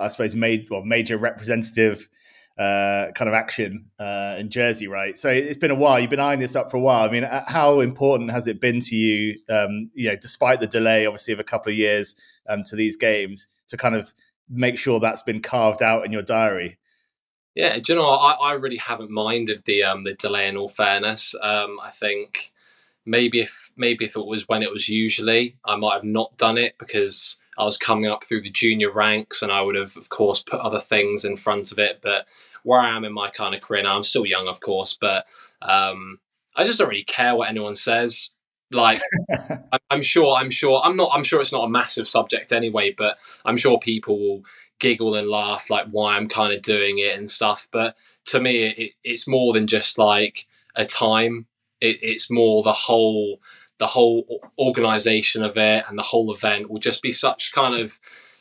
[0.00, 2.08] I suppose, made well major representative
[2.58, 5.18] uh, kind of action uh, in Jersey, right?
[5.18, 5.98] So it's been a while.
[5.98, 7.08] You've been eyeing this up for a while.
[7.08, 9.38] I mean, uh, how important has it been to you?
[9.48, 12.14] Um, you know, despite the delay, obviously, of a couple of years
[12.48, 14.14] um, to these games, to kind of
[14.48, 16.78] make sure that's been carved out in your diary.
[17.54, 20.48] Yeah, do you know, I, I really haven't minded the um, the delay.
[20.48, 22.52] In all fairness, um, I think
[23.06, 26.58] maybe if maybe if it was when it was usually, I might have not done
[26.58, 30.08] it because I was coming up through the junior ranks, and I would have, of
[30.08, 32.00] course, put other things in front of it.
[32.02, 32.26] But
[32.62, 35.26] where I am in my kind of career now, I'm still young, of course, but
[35.62, 36.18] um,
[36.56, 38.30] I just don't really care what anyone says.
[38.70, 39.00] Like,
[39.90, 43.18] I'm sure, I'm sure, I'm not, I'm sure it's not a massive subject anyway, but
[43.44, 44.44] I'm sure people will
[44.80, 47.68] giggle and laugh like why I'm kind of doing it and stuff.
[47.70, 51.46] But to me, it, it's more than just like a time.
[51.80, 53.40] It, it's more the whole
[53.78, 54.24] the whole
[54.58, 57.98] organization of it and the whole event will just be such kind of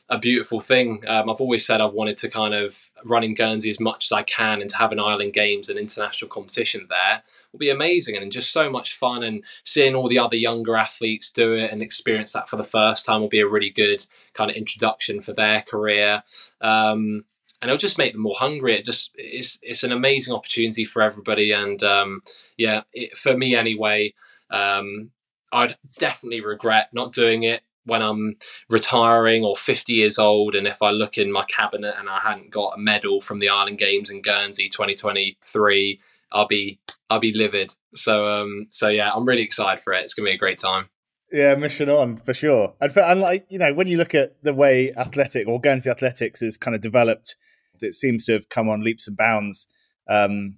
[0.10, 1.02] a beautiful thing.
[1.08, 4.12] Um, I've always said I've wanted to kind of run in Guernsey as much as
[4.12, 8.18] I can and to have an Island Games and international competition there will be amazing
[8.18, 9.24] and just so much fun.
[9.24, 13.06] And seeing all the other younger athletes do it and experience that for the first
[13.06, 16.24] time will be a really good kind of introduction for their career.
[16.62, 17.24] Um,
[17.62, 18.76] and it'll just make them more hungry.
[18.76, 22.20] It just it's it's an amazing opportunity for everybody, and um,
[22.58, 24.14] yeah, it, for me anyway,
[24.50, 25.12] um,
[25.54, 28.36] I'd definitely regret not doing it when I'm
[28.70, 32.50] retiring or 50 years old, and if I look in my cabinet and I hadn't
[32.50, 36.00] got a medal from the Island Games in Guernsey 2023,
[36.32, 37.74] I'll be I'll be livid.
[37.94, 40.04] So um, so yeah, I'm really excited for it.
[40.04, 40.90] It's gonna be a great time.
[41.32, 42.74] Yeah, mission on for sure.
[42.80, 45.90] And, for, and like you know, when you look at the way athletic or Guernsey
[45.90, 47.36] athletics is kind of developed,
[47.82, 49.68] it seems to have come on leaps and bounds.
[50.08, 50.56] Um,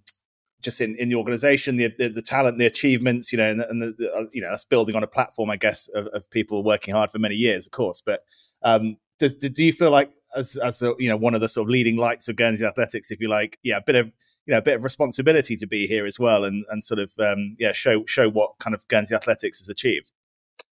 [0.65, 3.81] just in, in the organization, the, the, the talent, the achievements, you know, and, and
[3.81, 6.63] the, the, uh, you know that's building on a platform, I guess, of, of people
[6.63, 8.01] working hard for many years, of course.
[8.05, 8.23] But
[8.63, 11.67] um, does, do you feel like as as a, you know one of the sort
[11.67, 14.07] of leading lights of Guernsey athletics, if you like, yeah, a bit of
[14.47, 17.13] you know a bit of responsibility to be here as well, and and sort of
[17.19, 20.11] um, yeah show show what kind of Guernsey athletics has achieved.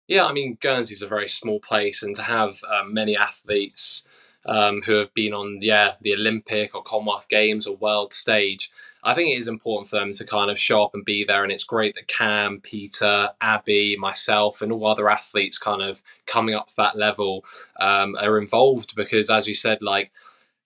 [0.07, 4.05] Yeah, I mean Guernsey's a very small place, and to have um, many athletes
[4.45, 8.71] um, who have been on yeah the Olympic or Commonwealth Games or world stage
[9.03, 11.43] I think it is important for them to kind of show up and be there.
[11.43, 16.55] And it's great that Cam, Peter, Abby, myself, and all other athletes kind of coming
[16.55, 17.45] up to that level
[17.79, 20.11] um, are involved because, as you said, like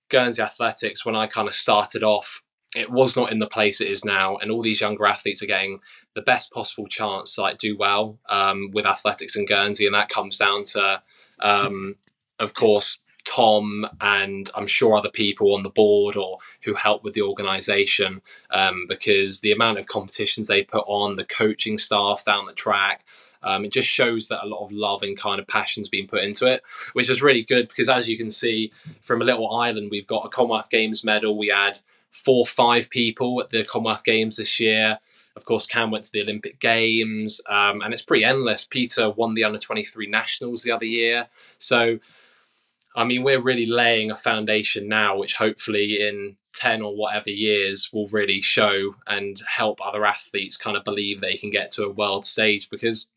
[0.09, 2.41] Guernsey Athletics, when I kind of started off,
[2.75, 4.37] it was not in the place it is now.
[4.37, 5.79] And all these younger athletes are getting
[6.15, 9.85] the best possible chance to like do well um, with athletics in Guernsey.
[9.85, 11.03] And that comes down to,
[11.39, 11.95] um,
[12.39, 17.13] of course, Tom and I'm sure other people on the board or who help with
[17.13, 22.45] the organisation um, because the amount of competitions they put on, the coaching staff down
[22.45, 23.05] the track,
[23.43, 26.23] um, it just shows that a lot of love and kind of passion's been put
[26.23, 29.89] into it, which is really good because as you can see from a little island,
[29.91, 31.37] we've got a Commonwealth Games medal.
[31.37, 31.79] We had
[32.11, 34.99] four, five people at the Commonwealth Games this year.
[35.35, 38.67] Of course, Cam went to the Olympic Games, um, and it's pretty endless.
[38.67, 41.27] Peter won the under 23 nationals the other year.
[41.57, 41.97] So
[42.95, 47.89] I mean, we're really laying a foundation now, which hopefully in 10 or whatever years
[47.91, 51.91] will really show and help other athletes kind of believe they can get to a
[51.91, 52.69] world stage.
[52.69, 53.07] Because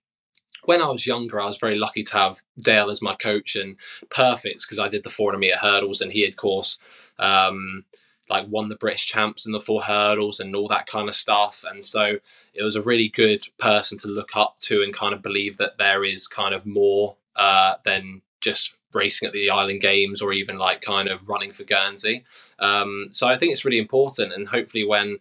[0.65, 3.77] when I was younger, I was very lucky to have Dale as my coach and
[4.09, 6.79] perfect because I did the 400 meter hurdles and he of course,
[7.19, 7.85] um,
[8.29, 11.65] like won the British champs in the four hurdles and all that kind of stuff.
[11.69, 12.19] And so
[12.55, 15.79] it was a really good person to look up to and kind of believe that
[15.79, 20.59] there is kind of more uh, than just racing at the Island Games or even
[20.59, 22.25] like kind of running for Guernsey.
[22.59, 25.19] Um, so I think it's really important, and hopefully when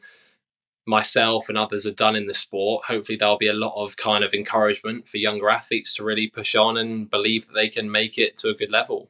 [0.88, 4.24] myself and others are done in the sport, hopefully there'll be a lot of kind
[4.24, 8.18] of encouragement for younger athletes to really push on and believe that they can make
[8.18, 9.10] it to a good level.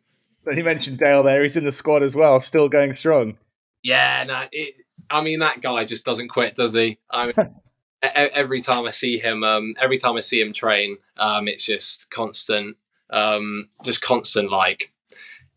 [0.53, 3.37] He mentioned Dale there; he's in the squad as well, still going strong.
[3.83, 4.75] Yeah, no, it,
[5.09, 6.97] I mean that guy just doesn't quit, does he?
[7.09, 7.55] I mean,
[8.01, 12.09] every time I see him, um, every time I see him train, um, it's just
[12.09, 12.77] constant
[13.09, 14.91] um, just constant like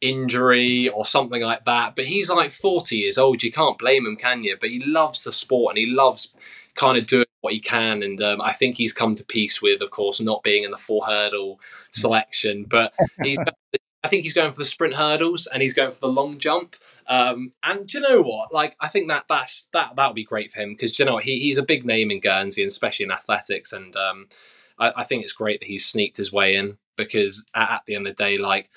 [0.01, 1.97] injury or something like that.
[1.97, 3.43] But he's like 40 years old.
[3.43, 4.57] You can't blame him, can you?
[4.61, 6.35] But he loves the sport and he loves
[6.75, 8.03] kind of doing what he can.
[8.03, 10.77] And um, I think he's come to peace with, of course, not being in the
[10.77, 12.65] four hurdle selection.
[12.65, 13.39] But he's.
[14.05, 16.77] I think he's going for the sprint hurdles and he's going for the long jump.
[17.09, 18.55] Um, and do you know what?
[18.55, 21.15] Like, I think that that's that that would be great for him because you know
[21.15, 21.25] what?
[21.25, 23.73] He, he's a big name in Guernsey, and especially in athletics.
[23.73, 24.29] And um,
[24.79, 27.95] I, I, think it's great that he's sneaked his way in because at, at the
[27.95, 28.69] end of the day, like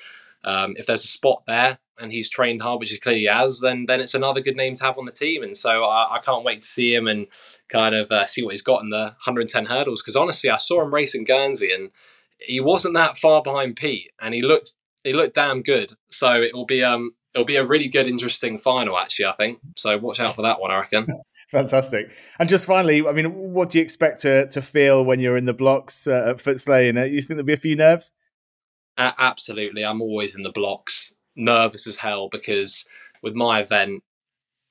[0.45, 3.85] um, if there's a spot there and he's trained hard, which he clearly has, then
[3.87, 5.43] then it's another good name to have on the team.
[5.43, 7.27] And so I, I can't wait to see him and
[7.67, 10.01] kind of uh, see what he's got in the 110 hurdles.
[10.01, 11.91] Because honestly, I saw him racing Guernsey and
[12.39, 15.93] he wasn't that far behind Pete, and he looked he looked damn good.
[16.09, 19.25] So it will be um it'll be a really good, interesting final, actually.
[19.25, 19.97] I think so.
[19.97, 20.71] Watch out for that one.
[20.71, 21.07] I reckon.
[21.49, 22.11] Fantastic.
[22.39, 25.45] And just finally, I mean, what do you expect to to feel when you're in
[25.45, 26.97] the blocks uh, at Footes Lane?
[26.97, 28.13] Uh, you think there'll be a few nerves?
[28.97, 29.83] Uh, absolutely.
[29.83, 32.85] I'm always in the blocks, nervous as hell because
[33.23, 34.03] with my event,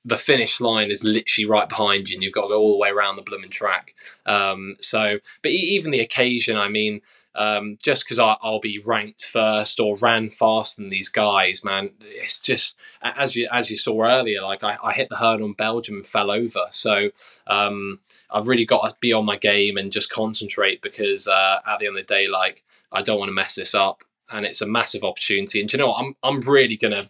[0.03, 2.77] the finish line is literally right behind you, and you've got to go all the
[2.77, 3.93] way around the blooming track.
[4.25, 7.01] Um, so, but even the occasion, I mean,
[7.35, 12.39] um, just because I'll be ranked first or ran faster than these guys, man, it's
[12.39, 14.41] just as you as you saw earlier.
[14.41, 17.09] Like I, I hit the hurdle in Belgium and fell over, so
[17.47, 17.99] um,
[18.29, 21.87] I've really got to be on my game and just concentrate because uh, at the
[21.87, 24.67] end of the day, like I don't want to mess this up, and it's a
[24.67, 25.61] massive opportunity.
[25.61, 25.99] And you know what?
[25.99, 27.03] I'm I'm really gonna.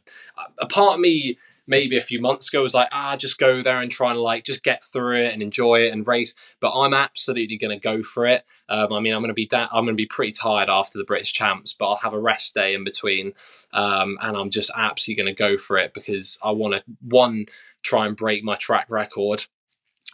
[0.59, 1.37] A part of me
[1.71, 4.43] maybe a few months ago was like, ah, just go there and try and like
[4.43, 6.35] just get through it and enjoy it and race.
[6.59, 8.43] But I'm absolutely going to go for it.
[8.67, 10.97] Um, I mean, I'm going to be da- I'm going to be pretty tired after
[10.97, 13.33] the British Champs, but I'll have a rest day in between,
[13.73, 17.45] um, and I'm just absolutely going to go for it because I want to one
[17.83, 19.45] try and break my track record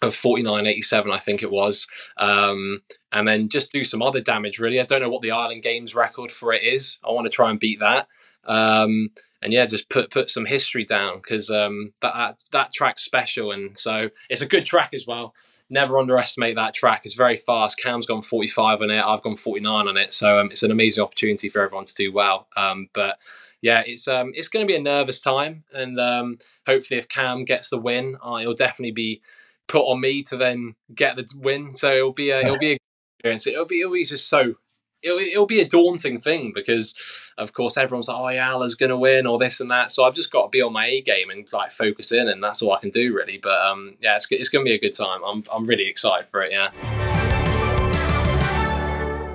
[0.04, 1.88] of 49.87 i think it was
[2.18, 5.64] um, and then just do some other damage really i don't know what the island
[5.64, 8.08] games record for it is i want to try and beat that
[8.46, 9.10] um,
[9.42, 13.52] and yeah just put put some history down because um, that, that that track's special.
[13.52, 15.34] And so it's a good track as well.
[15.70, 17.02] Never underestimate that track.
[17.04, 17.80] It's very fast.
[17.82, 19.04] Cam's gone 45 on it.
[19.04, 20.14] I've gone 49 on it.
[20.14, 22.48] So um, it's an amazing opportunity for everyone to do well.
[22.56, 23.18] Um, but
[23.62, 25.64] yeah it's um, it's going to be a nervous time.
[25.74, 29.22] And um, hopefully if cam gets the win uh, it'll definitely be
[29.68, 31.72] put on me to then get the win.
[31.72, 32.78] So it'll be a it'll be a
[33.20, 33.48] experience.
[33.48, 34.56] It'll be it'll be just so
[35.04, 36.96] it'll, it'll be a daunting thing because
[37.38, 39.92] of course everyone's like, oh yeah, Ala's gonna win or this and that.
[39.92, 42.44] So I've just got to be on my A game and like focus in, and
[42.44, 43.38] that's all I can do really.
[43.38, 45.22] But um, yeah, it's it's gonna be a good time.
[45.26, 46.52] I'm I'm really excited for it.
[46.52, 46.72] Yeah.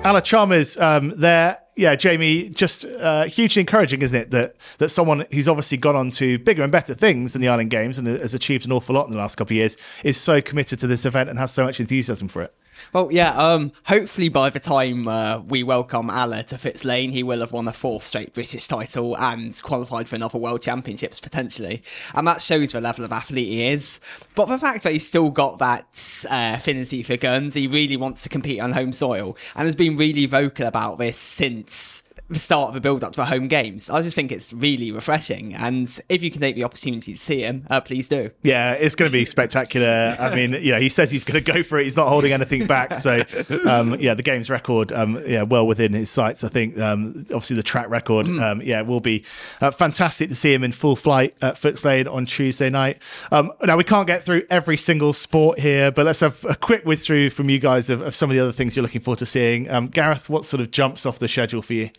[0.05, 4.31] Ala Chalmers, um, there, yeah, Jamie, just uh, hugely encouraging, isn't it?
[4.31, 7.69] That that someone who's obviously gone on to bigger and better things than the Island
[7.69, 10.41] Games and has achieved an awful lot in the last couple of years is so
[10.41, 12.53] committed to this event and has so much enthusiasm for it.
[12.91, 13.35] Well, yeah.
[13.35, 17.51] Um, hopefully, by the time uh, we welcome Ala to Footes Lane, he will have
[17.51, 21.81] won a fourth straight British title and qualified for another World Championships potentially,
[22.13, 23.99] and that shows the level of athlete he is.
[24.35, 28.23] But the fact that he's still got that uh, affinity for guns, he really wants
[28.23, 32.02] to compete on home soil, and has been really vocal about this since
[32.33, 33.89] the start of the build up to the home games.
[33.89, 37.41] I just think it's really refreshing, and if you can take the opportunity to see
[37.41, 38.31] him, uh, please do.
[38.41, 40.15] Yeah, it's going to be spectacular.
[40.19, 41.83] I mean, you know, he says he's going to go for it.
[41.85, 43.01] He's not holding anything back.
[43.01, 43.23] So,
[43.65, 46.43] um, yeah, the game's record, um, yeah, well within his sights.
[46.43, 49.23] I think, um, obviously, the track record, um, yeah, will be
[49.61, 53.01] uh, fantastic to see him in full flight at Footes Lane on Tuesday night.
[53.31, 56.85] Um, now, we can't get through every single sport here, but let's have a quick
[56.85, 59.19] whiz through from you guys of, of some of the other things you're looking forward
[59.19, 59.69] to seeing.
[59.69, 61.89] Um, Gareth, what sort of jumps off the schedule for you?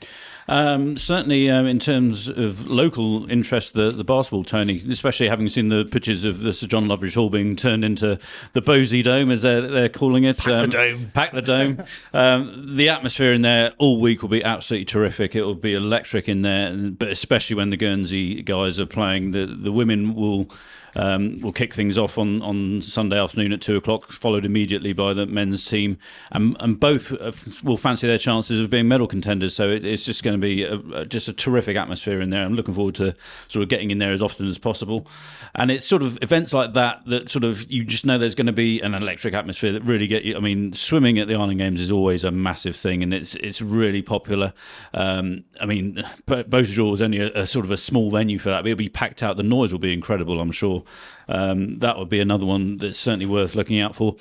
[0.49, 5.69] Um, certainly, um, in terms of local interest, the, the basketball, Tony, especially having seen
[5.69, 8.19] the pictures of the Sir John Loveridge Hall being turned into
[8.53, 10.39] the Bosey Dome, as they're, they're calling it.
[10.39, 11.11] Pack the dome.
[11.15, 11.83] Pack the dome.
[12.13, 15.35] um, the atmosphere in there all week will be absolutely terrific.
[15.35, 19.31] It will be electric in there, but especially when the Guernsey guys are playing.
[19.31, 20.49] The, the women will.
[20.95, 25.13] Um, we'll kick things off on, on Sunday afternoon at two o'clock, followed immediately by
[25.13, 25.99] the men's team,
[26.33, 27.33] and, and both uh,
[27.63, 29.55] will fancy their chances of being medal contenders.
[29.55, 32.45] So it, it's just going to be a, just a terrific atmosphere in there.
[32.45, 33.15] I'm looking forward to
[33.49, 35.07] sort of getting in there as often as possible.
[35.55, 38.49] And it's sort of events like that that sort of you just know there's going
[38.49, 40.37] to be an electric atmosphere that really get you.
[40.37, 43.63] I mean, swimming at the Island Games is always a massive thing, and it's it's
[43.63, 44.53] really popular.
[44.93, 48.63] Um, I mean, Beausejour was only a, a, sort of a small venue for that,
[48.63, 49.37] but it'll be packed out.
[49.37, 50.84] The noise will be incredible, I'm sure.
[51.29, 54.17] Um, that would be another one that's certainly worth looking out for.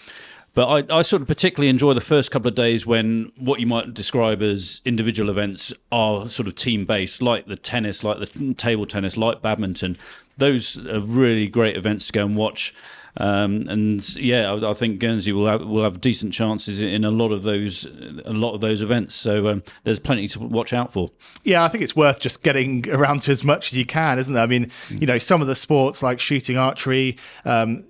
[0.56, 3.66] But I, I, sort of particularly enjoy the first couple of days when what you
[3.66, 8.54] might describe as individual events are sort of team based, like the tennis, like the
[8.54, 9.98] table tennis, like badminton.
[10.38, 12.74] Those are really great events to go and watch.
[13.18, 17.12] Um, and yeah, I, I, think Guernsey will have will have decent chances in a
[17.12, 17.86] lot of those
[18.26, 19.16] a lot of those events.
[19.16, 21.12] So um, there's plenty to watch out for.
[21.44, 24.36] Yeah, I think it's worth just getting around to as much as you can, isn't
[24.36, 24.40] it?
[24.40, 27.18] I mean, you know, some of the sports like shooting, archery.
[27.46, 27.84] Um,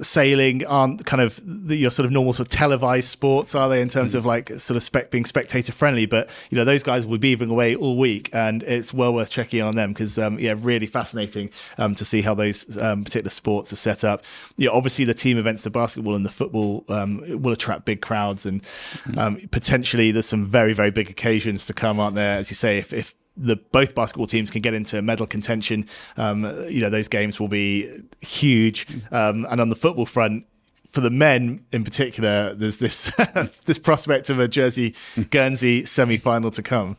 [0.00, 3.80] sailing aren't kind of the, your sort of normal sort of televised sports, are they?
[3.80, 4.18] In terms mm.
[4.18, 7.36] of like sort of spec being spectator friendly, but you know those guys will be
[7.36, 10.54] beavering away all week, and it's well worth checking in on them because um, yeah,
[10.56, 14.24] really fascinating um, to see how those um, particular sports are set up.
[14.56, 18.46] Yeah, obviously the team events, the basketball and the football, um, will attract big crowds,
[18.46, 18.62] and
[19.04, 19.50] mm.
[19.50, 22.38] potentially there's some very very big occasions to come, aren't there?
[22.38, 25.86] As you say, if, if the both basketball teams can get into medal contention.
[26.16, 28.86] Um, you know, those games will be huge.
[29.12, 30.46] Um, and on the football front,
[30.92, 33.12] for the men in particular, there's this
[33.64, 34.94] this prospect of a Jersey
[35.30, 36.96] Guernsey semi final to come.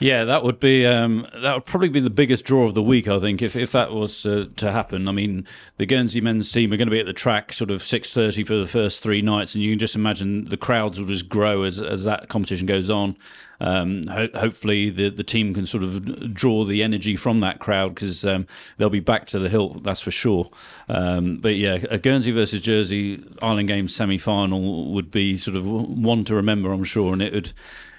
[0.00, 3.08] Yeah, that would be um, that would probably be the biggest draw of the week.
[3.08, 5.08] I think if, if that was uh, to happen.
[5.08, 5.44] I mean,
[5.76, 8.44] the Guernsey men's team are going to be at the track sort of six thirty
[8.44, 11.64] for the first three nights, and you can just imagine the crowds will just grow
[11.64, 13.16] as as that competition goes on.
[13.60, 17.94] Um, ho- hopefully, the the team can sort of draw the energy from that crowd
[17.94, 18.46] because um,
[18.76, 19.82] they'll be back to the hilt.
[19.82, 20.50] That's for sure.
[20.88, 25.66] Um, but yeah, a Guernsey versus Jersey Island Games semi final would be sort of
[25.66, 27.52] one to remember, I'm sure, and it would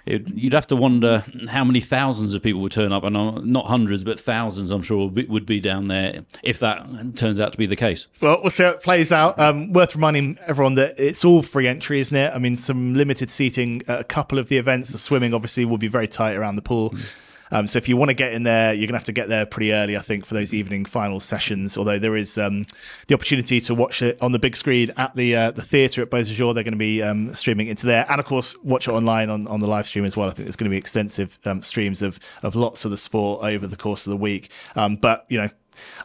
[0.05, 3.65] it, you'd have to wonder how many thousands of people would turn up, and not
[3.67, 7.65] hundreds, but thousands, I'm sure, would be, down there if that turns out to be
[7.65, 8.07] the case.
[8.21, 9.39] Well, we'll see how it plays out.
[9.39, 12.31] Um, worth reminding everyone that it's all free entry, isn't it?
[12.33, 14.91] I mean, some limited seating at a couple of the events.
[14.91, 16.93] The swimming, obviously, will be very tight around the pool.
[17.51, 19.29] Um, so if you want to get in there, you're going to have to get
[19.29, 21.77] there pretty early, I think, for those evening final sessions.
[21.77, 22.65] Although there is um,
[23.07, 26.09] the opportunity to watch it on the big screen at the uh, the theatre at
[26.09, 29.29] Beaux They're going to be um, streaming into there, and of course, watch it online
[29.29, 30.29] on, on the live stream as well.
[30.29, 33.43] I think there's going to be extensive um, streams of of lots of the sport
[33.43, 34.51] over the course of the week.
[34.75, 35.49] Um, but you know,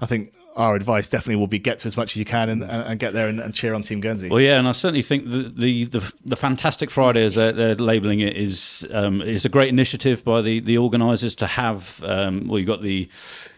[0.01, 2.63] I think our advice definitely will be get to as much as you can and,
[2.63, 4.29] and get there and, and, cheer on Team Guernsey.
[4.29, 7.75] Well, yeah, and I certainly think the the the, the Fantastic Friday, as they're, they're
[7.75, 12.03] labelling it, is um, is a great initiative by the the organisers to have.
[12.05, 13.09] Um, well, you've got the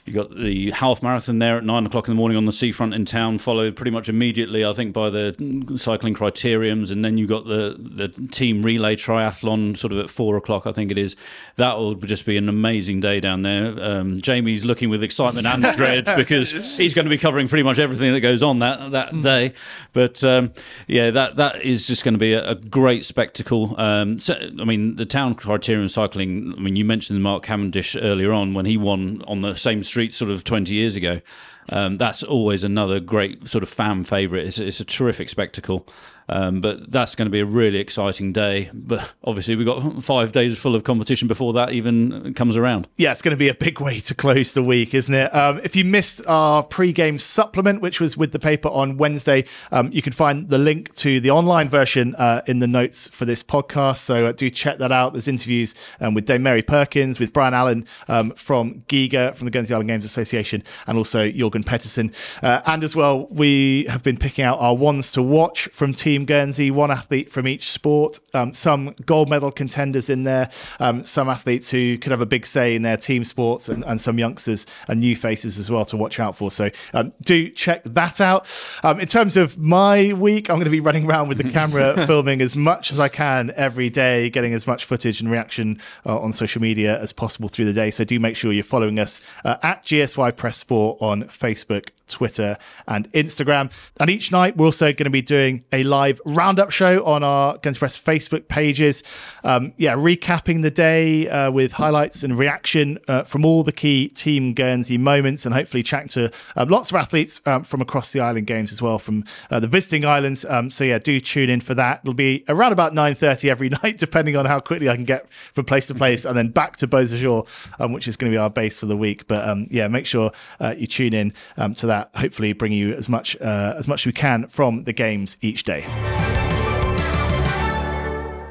[0.07, 2.95] you got the half marathon there at nine o'clock in the morning on the seafront
[2.95, 5.35] in town, followed pretty much immediately, I think, by the
[5.77, 10.37] cycling criteriums, and then you got the the team relay triathlon sort of at four
[10.37, 11.17] o'clock, I think it is.
[11.57, 13.75] That will just be an amazing day down there.
[13.83, 17.81] Um, Jamie's looking with excitement and dread because he's going to be covering pretty much
[17.81, 19.25] everything that goes on that that mm.
[19.25, 19.55] day.
[19.93, 20.53] But um,
[20.87, 23.75] yeah, that that is just going to be a, a great spectacle.
[23.77, 26.55] Um, so, I mean, the town criterium cycling.
[26.57, 29.96] I mean, you mentioned Mark Cavendish earlier on when he won on the same street
[30.13, 31.21] sort of 20 years ago.
[31.69, 34.47] Um, that's always another great sort of fan favourite.
[34.47, 35.87] It's, it's, a terrific spectacle.
[36.29, 38.71] Um, but that's going to be a really exciting day.
[38.73, 42.89] But obviously, we've got five days full of competition before that even comes around.
[42.97, 45.35] Yeah, it's going to be a big way to close the week, isn't it?
[45.35, 49.91] Um, if you missed our pre-game supplement, which was with the paper on Wednesday, um,
[49.93, 53.43] you can find the link to the online version uh, in the notes for this
[53.43, 53.99] podcast.
[53.99, 55.13] So uh, do check that out.
[55.13, 59.51] There's interviews um, with Dame Mary Perkins, with Brian Allen um, from GIGA, from the
[59.51, 62.13] Guernsey Island Games Association, and also Jorgen Pettersson.
[62.43, 66.16] Uh, and as well, we have been picking out our ones to watch from Team
[66.17, 70.49] Team Guernsey, one athlete from each sport, um, some gold medal contenders in there,
[70.81, 74.01] um, some athletes who could have a big say in their team sports, and, and
[74.01, 76.51] some youngsters and new faces as well to watch out for.
[76.51, 78.49] So um, do check that out.
[78.83, 81.95] Um, in terms of my week, I'm going to be running around with the camera,
[82.07, 86.19] filming as much as I can every day, getting as much footage and reaction uh,
[86.19, 87.91] on social media as possible through the day.
[87.91, 92.57] So do make sure you're following us uh, at GSY Press Sport on Facebook, Twitter,
[92.87, 93.71] and Instagram.
[93.99, 97.59] And each night, we're also going to be doing a live roundup show on our
[97.59, 99.03] Guns Press Facebook pages.
[99.45, 104.09] Um, yeah, recapping the day uh, with highlights and reaction uh, from all the key
[104.09, 108.21] Team Guernsey moments, and hopefully chatting to um, lots of athletes um, from across the
[108.21, 110.45] island games as well, from uh, the visiting islands.
[110.45, 112.01] Um, so yeah, do tune in for that.
[112.05, 115.31] It'll be around about nine thirty every night, depending on how quickly I can get
[115.55, 117.47] from place to place, and then back to Beausejour,
[117.81, 119.27] um, which is going to be our base for the week.
[119.27, 120.31] But um, yeah, make sure
[120.61, 121.96] uh, you tune in to that.
[122.15, 125.65] Hopefully, bring you as much uh, as much as we can from the games each
[125.65, 126.36] day.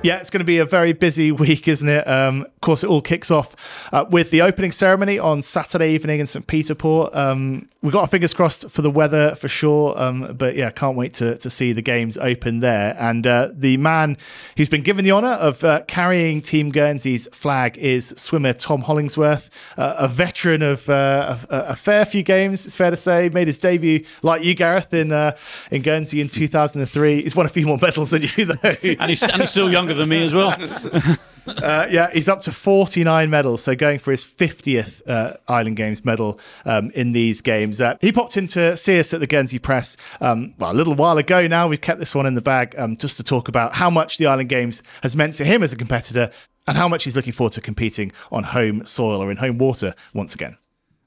[0.06, 2.08] Yeah, it's going to be a very busy week, isn't it?
[2.08, 3.56] Um, of course, it all kicks off
[3.92, 6.46] uh, with the opening ceremony on Saturday evening in St.
[6.46, 7.16] Peter Port.
[7.16, 9.98] Um, we've got our fingers crossed for the weather for sure.
[9.98, 12.96] Um, but yeah, can't wait to, to see the games open there.
[13.00, 14.18] And uh, the man
[14.58, 19.50] who's been given the honour of uh, carrying Team Guernsey's flag is swimmer Tom Hollingsworth,
[19.78, 23.30] uh, a veteran of uh, a, a, fair few games, it's fair to say.
[23.30, 25.36] Made his debut, like you, Gareth, in uh,
[25.72, 27.24] in Guernsey in 2003.
[27.24, 28.58] He's won a few more medals than you, though.
[28.64, 30.50] and, he's, and he's still younger than me as well.
[31.48, 36.04] uh, yeah, he's up to 49 medals, so going for his 50th uh, Island Games
[36.04, 37.80] medal um, in these games.
[37.80, 40.96] Uh, he popped in to see us at the Guernsey Press um, well, a little
[40.96, 41.68] while ago now.
[41.68, 44.28] We've kept this one in the bag um, just to talk about how much the
[44.28, 46.32] Island Games has meant to him as a competitor
[46.68, 49.94] and how much he's looking forward to competing on home soil or in home water
[50.14, 50.58] once again.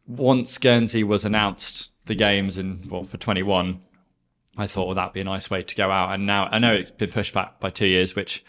[0.07, 3.81] Once Guernsey was announced the games in well for 21,
[4.57, 6.15] I thought well, that'd be a nice way to go out.
[6.15, 8.45] And now I know it's been pushed back by two years, which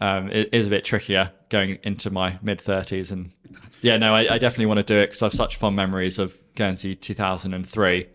[0.00, 3.10] um, it is a bit trickier going into my mid 30s.
[3.10, 3.32] And
[3.82, 6.18] yeah, no, I, I definitely want to do it because I have such fond memories
[6.18, 8.06] of Guernsey 2003.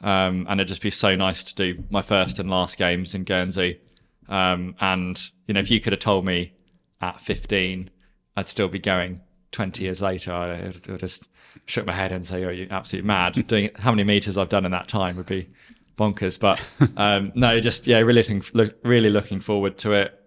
[0.00, 3.24] Um, and it'd just be so nice to do my first and last games in
[3.24, 3.80] Guernsey.
[4.28, 6.54] Um, and, you know, if you could have told me
[7.00, 7.90] at 15,
[8.36, 9.20] I'd still be going
[9.52, 11.28] 20 years later, I would just
[11.66, 14.64] shook my head and say, "Oh, you're absolutely mad." Doing how many meters I've done
[14.64, 15.48] in that time would be
[15.96, 16.38] bonkers.
[16.38, 16.60] But
[16.96, 18.42] um, no, just yeah, really,
[18.82, 20.20] really looking forward to it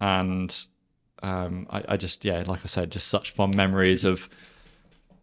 [0.00, 0.64] and
[1.22, 4.28] um, I, I, just yeah, like I said, just such fond memories of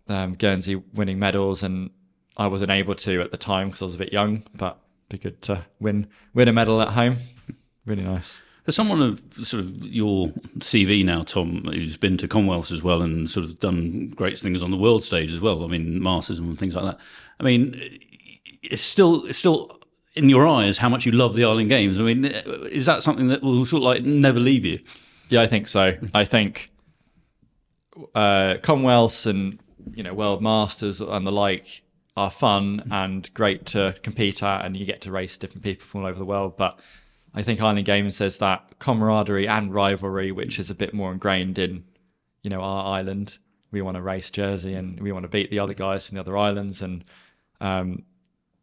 [0.08, 1.92] um, Guernsey winning medals, and
[2.38, 5.18] I wasn't able to at the time because I was a bit young, but be
[5.18, 7.18] good to win win a medal at home.
[7.86, 8.40] Really nice.
[8.66, 13.04] For someone of sort of your CV now, Tom, who's been to Commonwealth as well
[13.04, 15.64] and sort of done great things on the world stage as well.
[15.64, 17.00] I mean, masters and things like that.
[17.40, 17.80] I mean,
[18.64, 19.80] it's still it's still
[20.16, 22.00] in your eyes how much you love the Island Games.
[22.00, 24.80] I mean, is that something that will sort of like never leave you?
[25.30, 25.98] Yeah, I think so.
[26.14, 26.72] I think
[28.14, 29.60] uh, Commonwealths and
[29.94, 31.84] you know World Masters and the like
[32.18, 36.02] are fun and great to compete at, and you get to race different people from
[36.02, 36.56] all over the world.
[36.56, 36.80] But
[37.34, 41.60] I think Island Games says that camaraderie and rivalry, which is a bit more ingrained
[41.60, 41.84] in
[42.42, 43.38] you know our island.
[43.72, 46.22] we want to race Jersey and we want to beat the other guys from the
[46.22, 47.04] other islands and
[47.60, 48.04] um,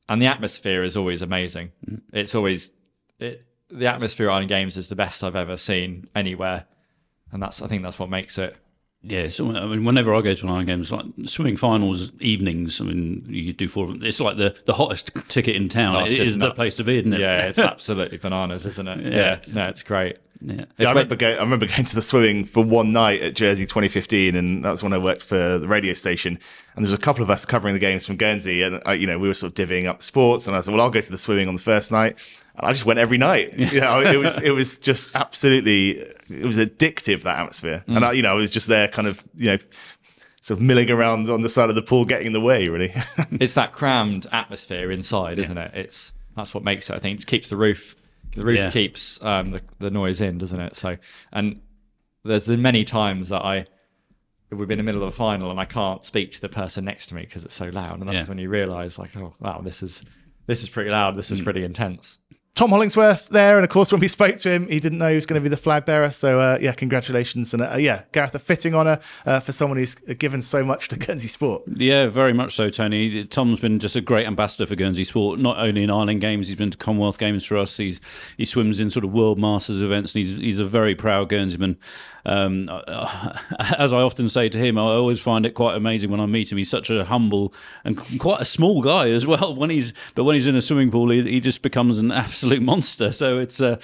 [0.08, 1.72] and the atmosphere is always amazing.
[1.88, 2.02] Mm.
[2.12, 2.70] It's always
[3.18, 6.66] it, the atmosphere at Island Games is the best I've ever seen anywhere,
[7.30, 8.56] and that's I think that's what makes it.
[9.04, 12.80] Yeah, so I mean, whenever I go to an Iron Games, like swimming finals evenings,
[12.80, 14.04] I mean, you do four of them.
[14.04, 15.96] It's like the, the hottest ticket in town.
[15.96, 17.18] Oh, it's is just the place to be, isn't it?
[17.18, 19.12] Yeah, it's absolutely bananas, isn't it?
[19.12, 20.18] Yeah, no, it's great.
[20.44, 20.64] Yeah.
[20.78, 23.64] Yeah, I remember, go, I remember going to the swimming for one night at Jersey
[23.64, 26.38] 2015, and that was when I worked for the radio station.
[26.74, 29.06] And there was a couple of us covering the games from Guernsey, and I, you
[29.06, 30.46] know we were sort of divvying up the sports.
[30.46, 32.18] And I said, "Well, I'll go to the swimming on the first night."
[32.56, 33.58] And I just went every night.
[33.58, 37.84] You know, it was it was just absolutely it was addictive that atmosphere.
[37.86, 37.96] Mm.
[37.96, 39.58] And I, you know, I was just there, kind of you know,
[40.40, 42.68] sort of milling around on the side of the pool, getting in the way.
[42.68, 42.92] Really,
[43.32, 45.72] it's that crammed atmosphere inside, isn't it?
[45.74, 46.96] It's that's what makes it.
[46.96, 47.96] I think it keeps the roof.
[48.34, 48.70] The roof Yeah.
[48.70, 50.76] keeps um, the the noise in, doesn't it?
[50.76, 50.96] So,
[51.32, 51.60] and
[52.24, 53.66] there's been many times that I
[54.50, 56.84] we've been in the middle of a final and I can't speak to the person
[56.84, 58.24] next to me because it's so loud, and that's Yeah.
[58.26, 60.02] when you realise like, oh wow, this is
[60.46, 61.14] this is pretty loud.
[61.16, 62.18] This is pretty intense.
[62.54, 65.14] Tom Hollingsworth there, and of course, when we spoke to him, he didn't know he
[65.14, 66.10] was going to be the flag bearer.
[66.10, 69.94] So, uh, yeah, congratulations, and uh, yeah, Gareth, a fitting honour uh, for someone who's
[69.94, 71.62] given so much to Guernsey sport.
[71.66, 73.24] Yeah, very much so, Tony.
[73.24, 75.38] Tom's been just a great ambassador for Guernsey sport.
[75.38, 77.78] Not only in Island Games, he's been to Commonwealth Games for us.
[77.78, 78.00] He's
[78.36, 81.78] he swims in sort of World Masters events, and he's he's a very proud Guernseyman.
[82.24, 83.32] Um, uh,
[83.78, 86.52] as I often say to him, I always find it quite amazing when I meet
[86.52, 86.58] him.
[86.58, 87.52] He's such a humble
[87.84, 89.54] and quite a small guy as well.
[89.62, 92.62] When he's but when he's in a swimming pool, he, he just becomes an absolute
[92.62, 93.12] monster.
[93.12, 93.76] So it's uh,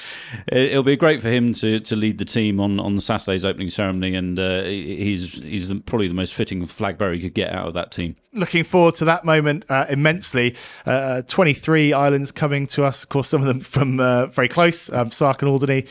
[0.47, 3.71] it- it'll be great for him to, to lead the team on, on Saturday's opening
[3.71, 7.67] ceremony, and uh, he's he's probably the most fitting flag bearer you could get out
[7.69, 8.17] of that team.
[8.33, 10.55] looking forward to that moment uh, immensely.
[10.87, 14.91] Uh, 23 islands coming to us, of course, some of them from uh, very close,
[14.93, 15.87] um, Sark and Alderney.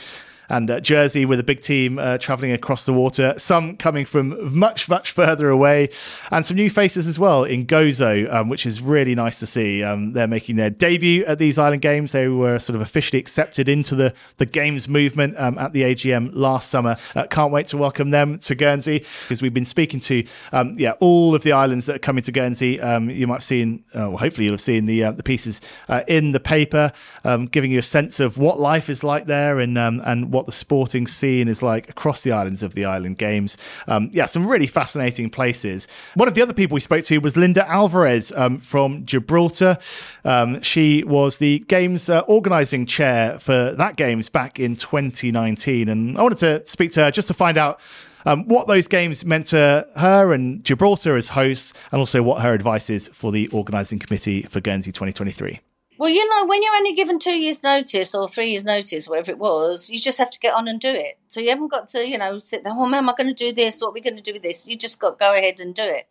[0.49, 4.55] And uh, Jersey with a big team uh, travelling across the water, some coming from
[4.55, 5.89] much, much further away,
[6.31, 9.83] and some new faces as well in Gozo, um, which is really nice to see.
[9.83, 12.11] Um, they're making their debut at these Island Games.
[12.11, 16.31] They were sort of officially accepted into the, the Games movement um, at the AGM
[16.33, 16.97] last summer.
[17.15, 20.91] Uh, can't wait to welcome them to Guernsey because we've been speaking to um, yeah
[20.99, 22.79] all of the islands that are coming to Guernsey.
[22.79, 25.61] Um, you might have seen, uh, well, hopefully you'll have seen the uh, the pieces
[25.89, 26.91] uh, in the paper,
[27.23, 30.51] um, giving you a sense of what life is like there and and what the
[30.51, 33.57] sporting scene is like across the islands of the Island Games.
[33.87, 35.87] Um, yeah, some really fascinating places.
[36.15, 39.77] One of the other people we spoke to was Linda Alvarez um, from Gibraltar.
[40.23, 46.17] Um, she was the games uh, organising chair for that games back in 2019, and
[46.17, 47.79] I wanted to speak to her just to find out
[48.25, 52.53] um, what those games meant to her and Gibraltar as hosts, and also what her
[52.53, 55.61] advice is for the organising committee for Guernsey 2023.
[55.97, 59.31] Well, you know, when you're only given two years' notice or three years' notice, whatever
[59.31, 61.17] it was, you just have to get on and do it.
[61.27, 63.45] So you haven't got to, you know, sit there, oh, man, am I going to
[63.45, 63.79] do this?
[63.79, 64.67] What are we going to do with this?
[64.67, 66.07] You just got to go ahead and do it.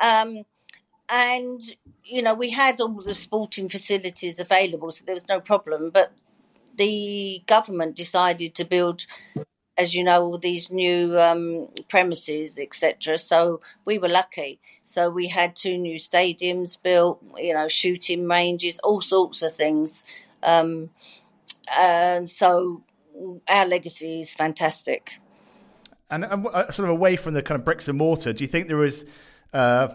[0.00, 0.44] Um,
[1.08, 1.60] and,
[2.04, 5.90] you know, we had all the sporting facilities available, so there was no problem.
[5.90, 6.12] But
[6.76, 9.06] the government decided to build,
[9.78, 13.16] as you know, all these new um, premises, etc.
[13.16, 14.58] So we were lucky.
[14.82, 20.04] So we had two new stadiums built, you know, shooting ranges, all sorts of things.
[20.42, 20.90] Um,
[21.74, 22.82] and so
[23.48, 25.12] our legacy is fantastic.
[26.10, 28.48] And um, uh, sort of away from the kind of bricks and mortar, do you
[28.48, 29.04] think there was,
[29.52, 29.88] uh,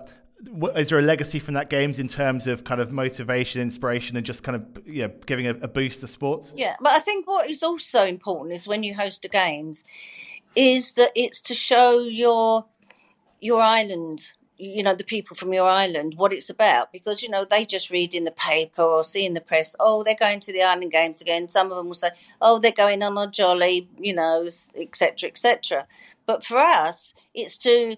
[0.75, 4.25] is there a legacy from that games in terms of kind of motivation, inspiration, and
[4.25, 6.53] just kind of you know, giving a, a boost to sports?
[6.55, 9.83] Yeah, but I think what is also important is when you host the games,
[10.55, 12.65] is that it's to show your
[13.39, 16.91] your island, you know, the people from your island, what it's about.
[16.91, 20.03] Because you know they just read in the paper or see in the press, oh,
[20.03, 21.47] they're going to the island games again.
[21.47, 22.09] Some of them will say,
[22.41, 25.87] oh, they're going on a jolly, you know, etc., etc.
[26.25, 27.97] But for us, it's to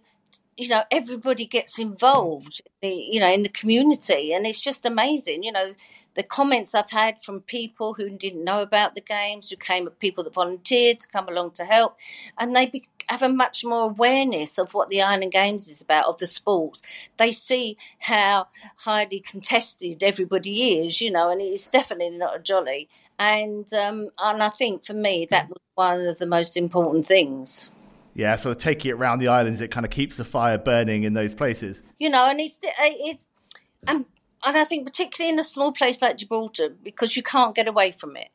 [0.57, 5.43] you know everybody gets involved the, you know in the community and it's just amazing
[5.43, 5.73] you know
[6.13, 10.23] the comments i've had from people who didn't know about the games who came people
[10.23, 11.97] that volunteered to come along to help
[12.37, 16.05] and they be, have a much more awareness of what the island games is about
[16.05, 16.81] of the sports.
[17.17, 18.47] They see how
[18.77, 22.87] highly contested everybody is you know and it's definitely not a jolly
[23.19, 27.69] and um and i think for me that was one of the most important things
[28.15, 31.03] Yeah, sort of taking it around the islands, it kind of keeps the fire burning
[31.03, 31.83] in those places.
[31.99, 33.27] you know, and it's it's
[33.85, 34.05] and
[34.43, 37.91] and I think particularly in a small place like Gibraltar because you can't get away
[37.91, 38.29] from it.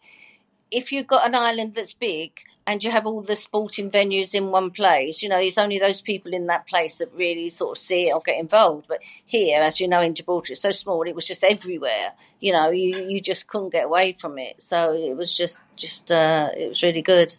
[0.70, 4.50] If you've got an island that's big and you have all the sporting venues in
[4.50, 7.78] one place, you know, it's only those people in that place that really sort of
[7.78, 8.86] see it or get involved.
[8.86, 12.12] But here, as you know, in Gibraltar, it's so small; it was just everywhere.
[12.38, 14.60] You know, you you just couldn't get away from it.
[14.62, 17.36] So it was just just uh, it was really good.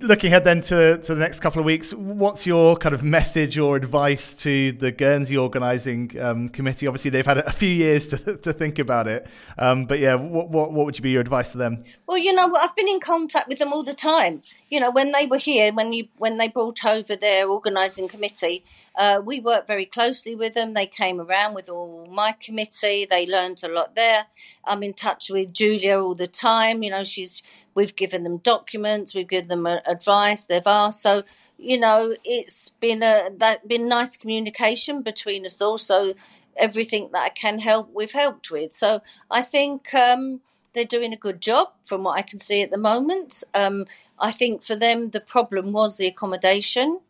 [0.00, 3.58] Looking ahead then to, to the next couple of weeks, what's your kind of message
[3.58, 6.86] or advice to the Guernsey organising um, committee?
[6.86, 9.26] Obviously, they've had a few years to, to think about it,
[9.58, 11.84] um, but yeah, what, what what would you be your advice to them?
[12.06, 14.42] Well, you know, I've been in contact with them all the time.
[14.68, 18.64] You know, when they were here, when you when they brought over their organising committee,
[18.96, 20.74] uh, we worked very closely with them.
[20.74, 23.06] They came around with all my committee.
[23.08, 24.26] They learned a lot there.
[24.64, 26.82] I'm in touch with Julia all the time.
[26.82, 27.42] You know, she's
[27.74, 30.44] we've given them documents, we've given them uh, advice.
[30.44, 31.22] They've asked, so
[31.58, 35.78] you know, it's been a that been nice communication between us all.
[35.78, 36.14] So
[36.56, 38.72] everything that I can help, we've helped with.
[38.72, 39.00] So
[39.30, 39.94] I think.
[39.94, 40.40] Um,
[40.76, 43.42] they're doing a good job from what I can see at the moment.
[43.54, 43.86] Um,
[44.18, 47.00] I think for them, the problem was the accommodation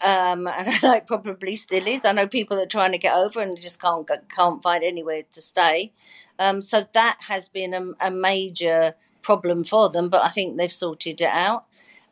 [0.00, 2.04] um, and I probably still is.
[2.04, 5.22] I know people that are trying to get over and just can't can't find anywhere
[5.32, 5.92] to stay.
[6.38, 10.70] Um, so that has been a, a, major problem for them, but I think they've
[10.70, 11.64] sorted it out.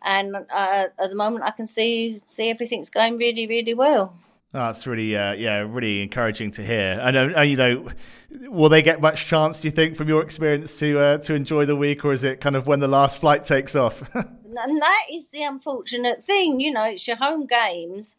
[0.03, 4.15] And uh, at the moment, I can see see everything's going really, really well.
[4.55, 6.99] Oh, that's really, uh, yeah, really encouraging to hear.
[7.03, 7.89] And uh, you know,
[8.31, 9.61] will they get much chance?
[9.61, 12.41] Do you think, from your experience, to uh, to enjoy the week, or is it
[12.41, 14.03] kind of when the last flight takes off?
[14.15, 16.61] and that is the unfortunate thing.
[16.61, 18.17] You know, it's your home games,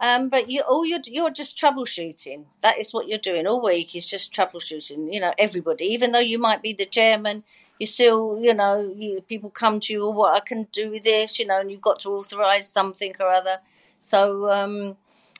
[0.00, 2.44] um, but you all you're you're just troubleshooting.
[2.60, 3.94] That is what you're doing all week.
[3.94, 5.12] Is just troubleshooting.
[5.12, 7.44] You know, everybody, even though you might be the chairman,
[7.78, 10.00] you still, you know, you, people come to you.
[10.00, 13.14] Well, what I can do with this, you know, and you've got to authorise something
[13.20, 13.60] or other.
[14.00, 14.96] So, um,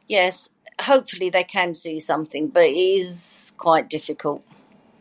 [0.08, 0.48] yes,
[0.80, 4.42] hopefully they can see something, but it is quite difficult.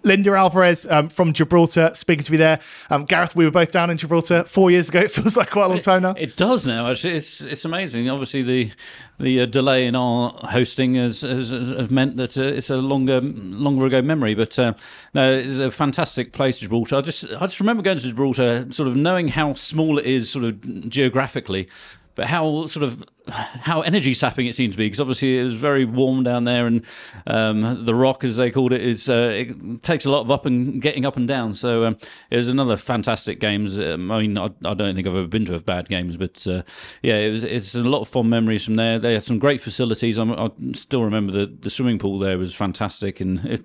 [0.04, 2.60] Linda Alvarez um, from Gibraltar speaking to me there.
[2.90, 5.02] Um, Gareth, we were both down in Gibraltar four years ago.
[5.08, 6.12] It feels like quite a long time now.
[6.12, 6.90] It, it does now.
[6.90, 8.10] Actually, it's it's amazing.
[8.10, 8.72] Obviously, the
[9.20, 13.22] the uh, delay in our hosting has, has, has meant that uh, it's a longer
[13.22, 14.36] longer ago memory.
[14.36, 14.74] But uh,
[15.14, 16.98] no, it's a fantastic place, Gibraltar.
[16.98, 20.30] I just I just remember going to Gibraltar, sort of knowing how small it is,
[20.30, 21.68] sort of geographically,
[22.16, 25.56] but how sort of how energy sapping it seemed to be because obviously it was
[25.56, 26.84] very warm down there and
[27.26, 30.46] um, the rock as they called it is uh, it takes a lot of up
[30.46, 31.54] and getting up and down.
[31.54, 31.98] So um,
[32.30, 33.80] it was another fantastic games.
[33.80, 36.46] Um, I mean I, I, don't think I've ever been to a bad games but
[36.48, 36.64] uh,
[37.02, 39.00] yeah it was it's a lot of fond memories from there.
[39.00, 40.18] They had some great facilities.
[40.18, 43.64] I'm, i still remember the, the swimming pool there was fantastic and it,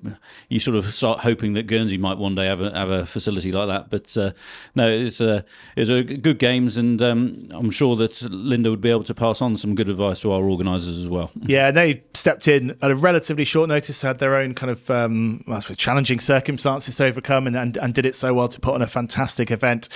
[0.49, 3.53] you sort of start hoping that Guernsey might one day have a, have a facility
[3.53, 3.91] like that.
[3.91, 4.33] But uh,
[4.75, 5.45] no it's a
[5.77, 9.41] it's a good games and um, I'm sure that Linda would be able to pass
[9.41, 11.31] on some good advice to our organisers as well.
[11.53, 15.45] Yeah, they stepped in at a relatively short notice, had their own kind of um,
[15.47, 18.81] well, challenging circumstances to overcome, and, and, and did it so well to put on
[18.81, 19.89] a fantastic event.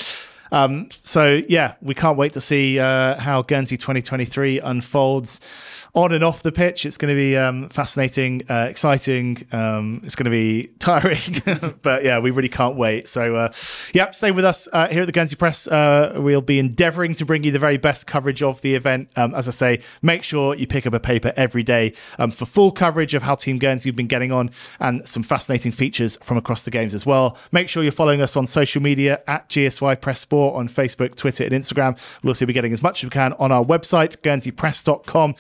[0.52, 5.40] Um, so yeah, we can't wait to see uh, how Guernsey 2023 unfolds
[5.96, 6.84] on and off the pitch.
[6.84, 9.46] It's going to be um, fascinating, uh, exciting.
[9.50, 11.18] Um, it's going to be tiring,
[11.82, 13.08] but yeah, we really can't wait.
[13.08, 13.52] So, uh,
[13.94, 15.66] yeah, stay with us uh, here at the Guernsey Press.
[15.66, 19.08] Uh, we'll be endeavouring to bring you the very best coverage of the event.
[19.16, 22.44] Um, as I say, make sure you pick up a paper every day um, for
[22.44, 26.36] full coverage of how Team Guernsey have been getting on and some fascinating features from
[26.36, 27.38] across the games as well.
[27.52, 31.44] Make sure you're following us on social media at GSY Press Sport on Facebook, Twitter,
[31.44, 31.98] and Instagram.
[32.22, 35.36] We'll also be getting as much as we can on our website, guernseypress.com.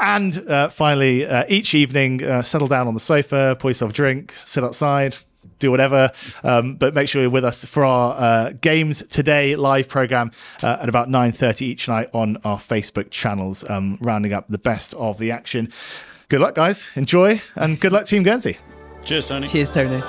[0.00, 3.94] And uh, finally, uh, each evening, uh, settle down on the sofa, pour yourself a
[3.94, 5.16] drink, sit outside,
[5.58, 6.10] do whatever.
[6.42, 10.30] Um, but make sure you're with us for our uh, Games Today live program
[10.62, 14.94] uh, at about 9.30 each night on our Facebook channels, um, rounding up the best
[14.94, 15.70] of the action.
[16.28, 16.86] Good luck, guys.
[16.96, 18.58] Enjoy, and good luck, Team Guernsey.
[19.04, 19.46] Cheers, Tony.
[19.46, 20.02] Cheers, Tony.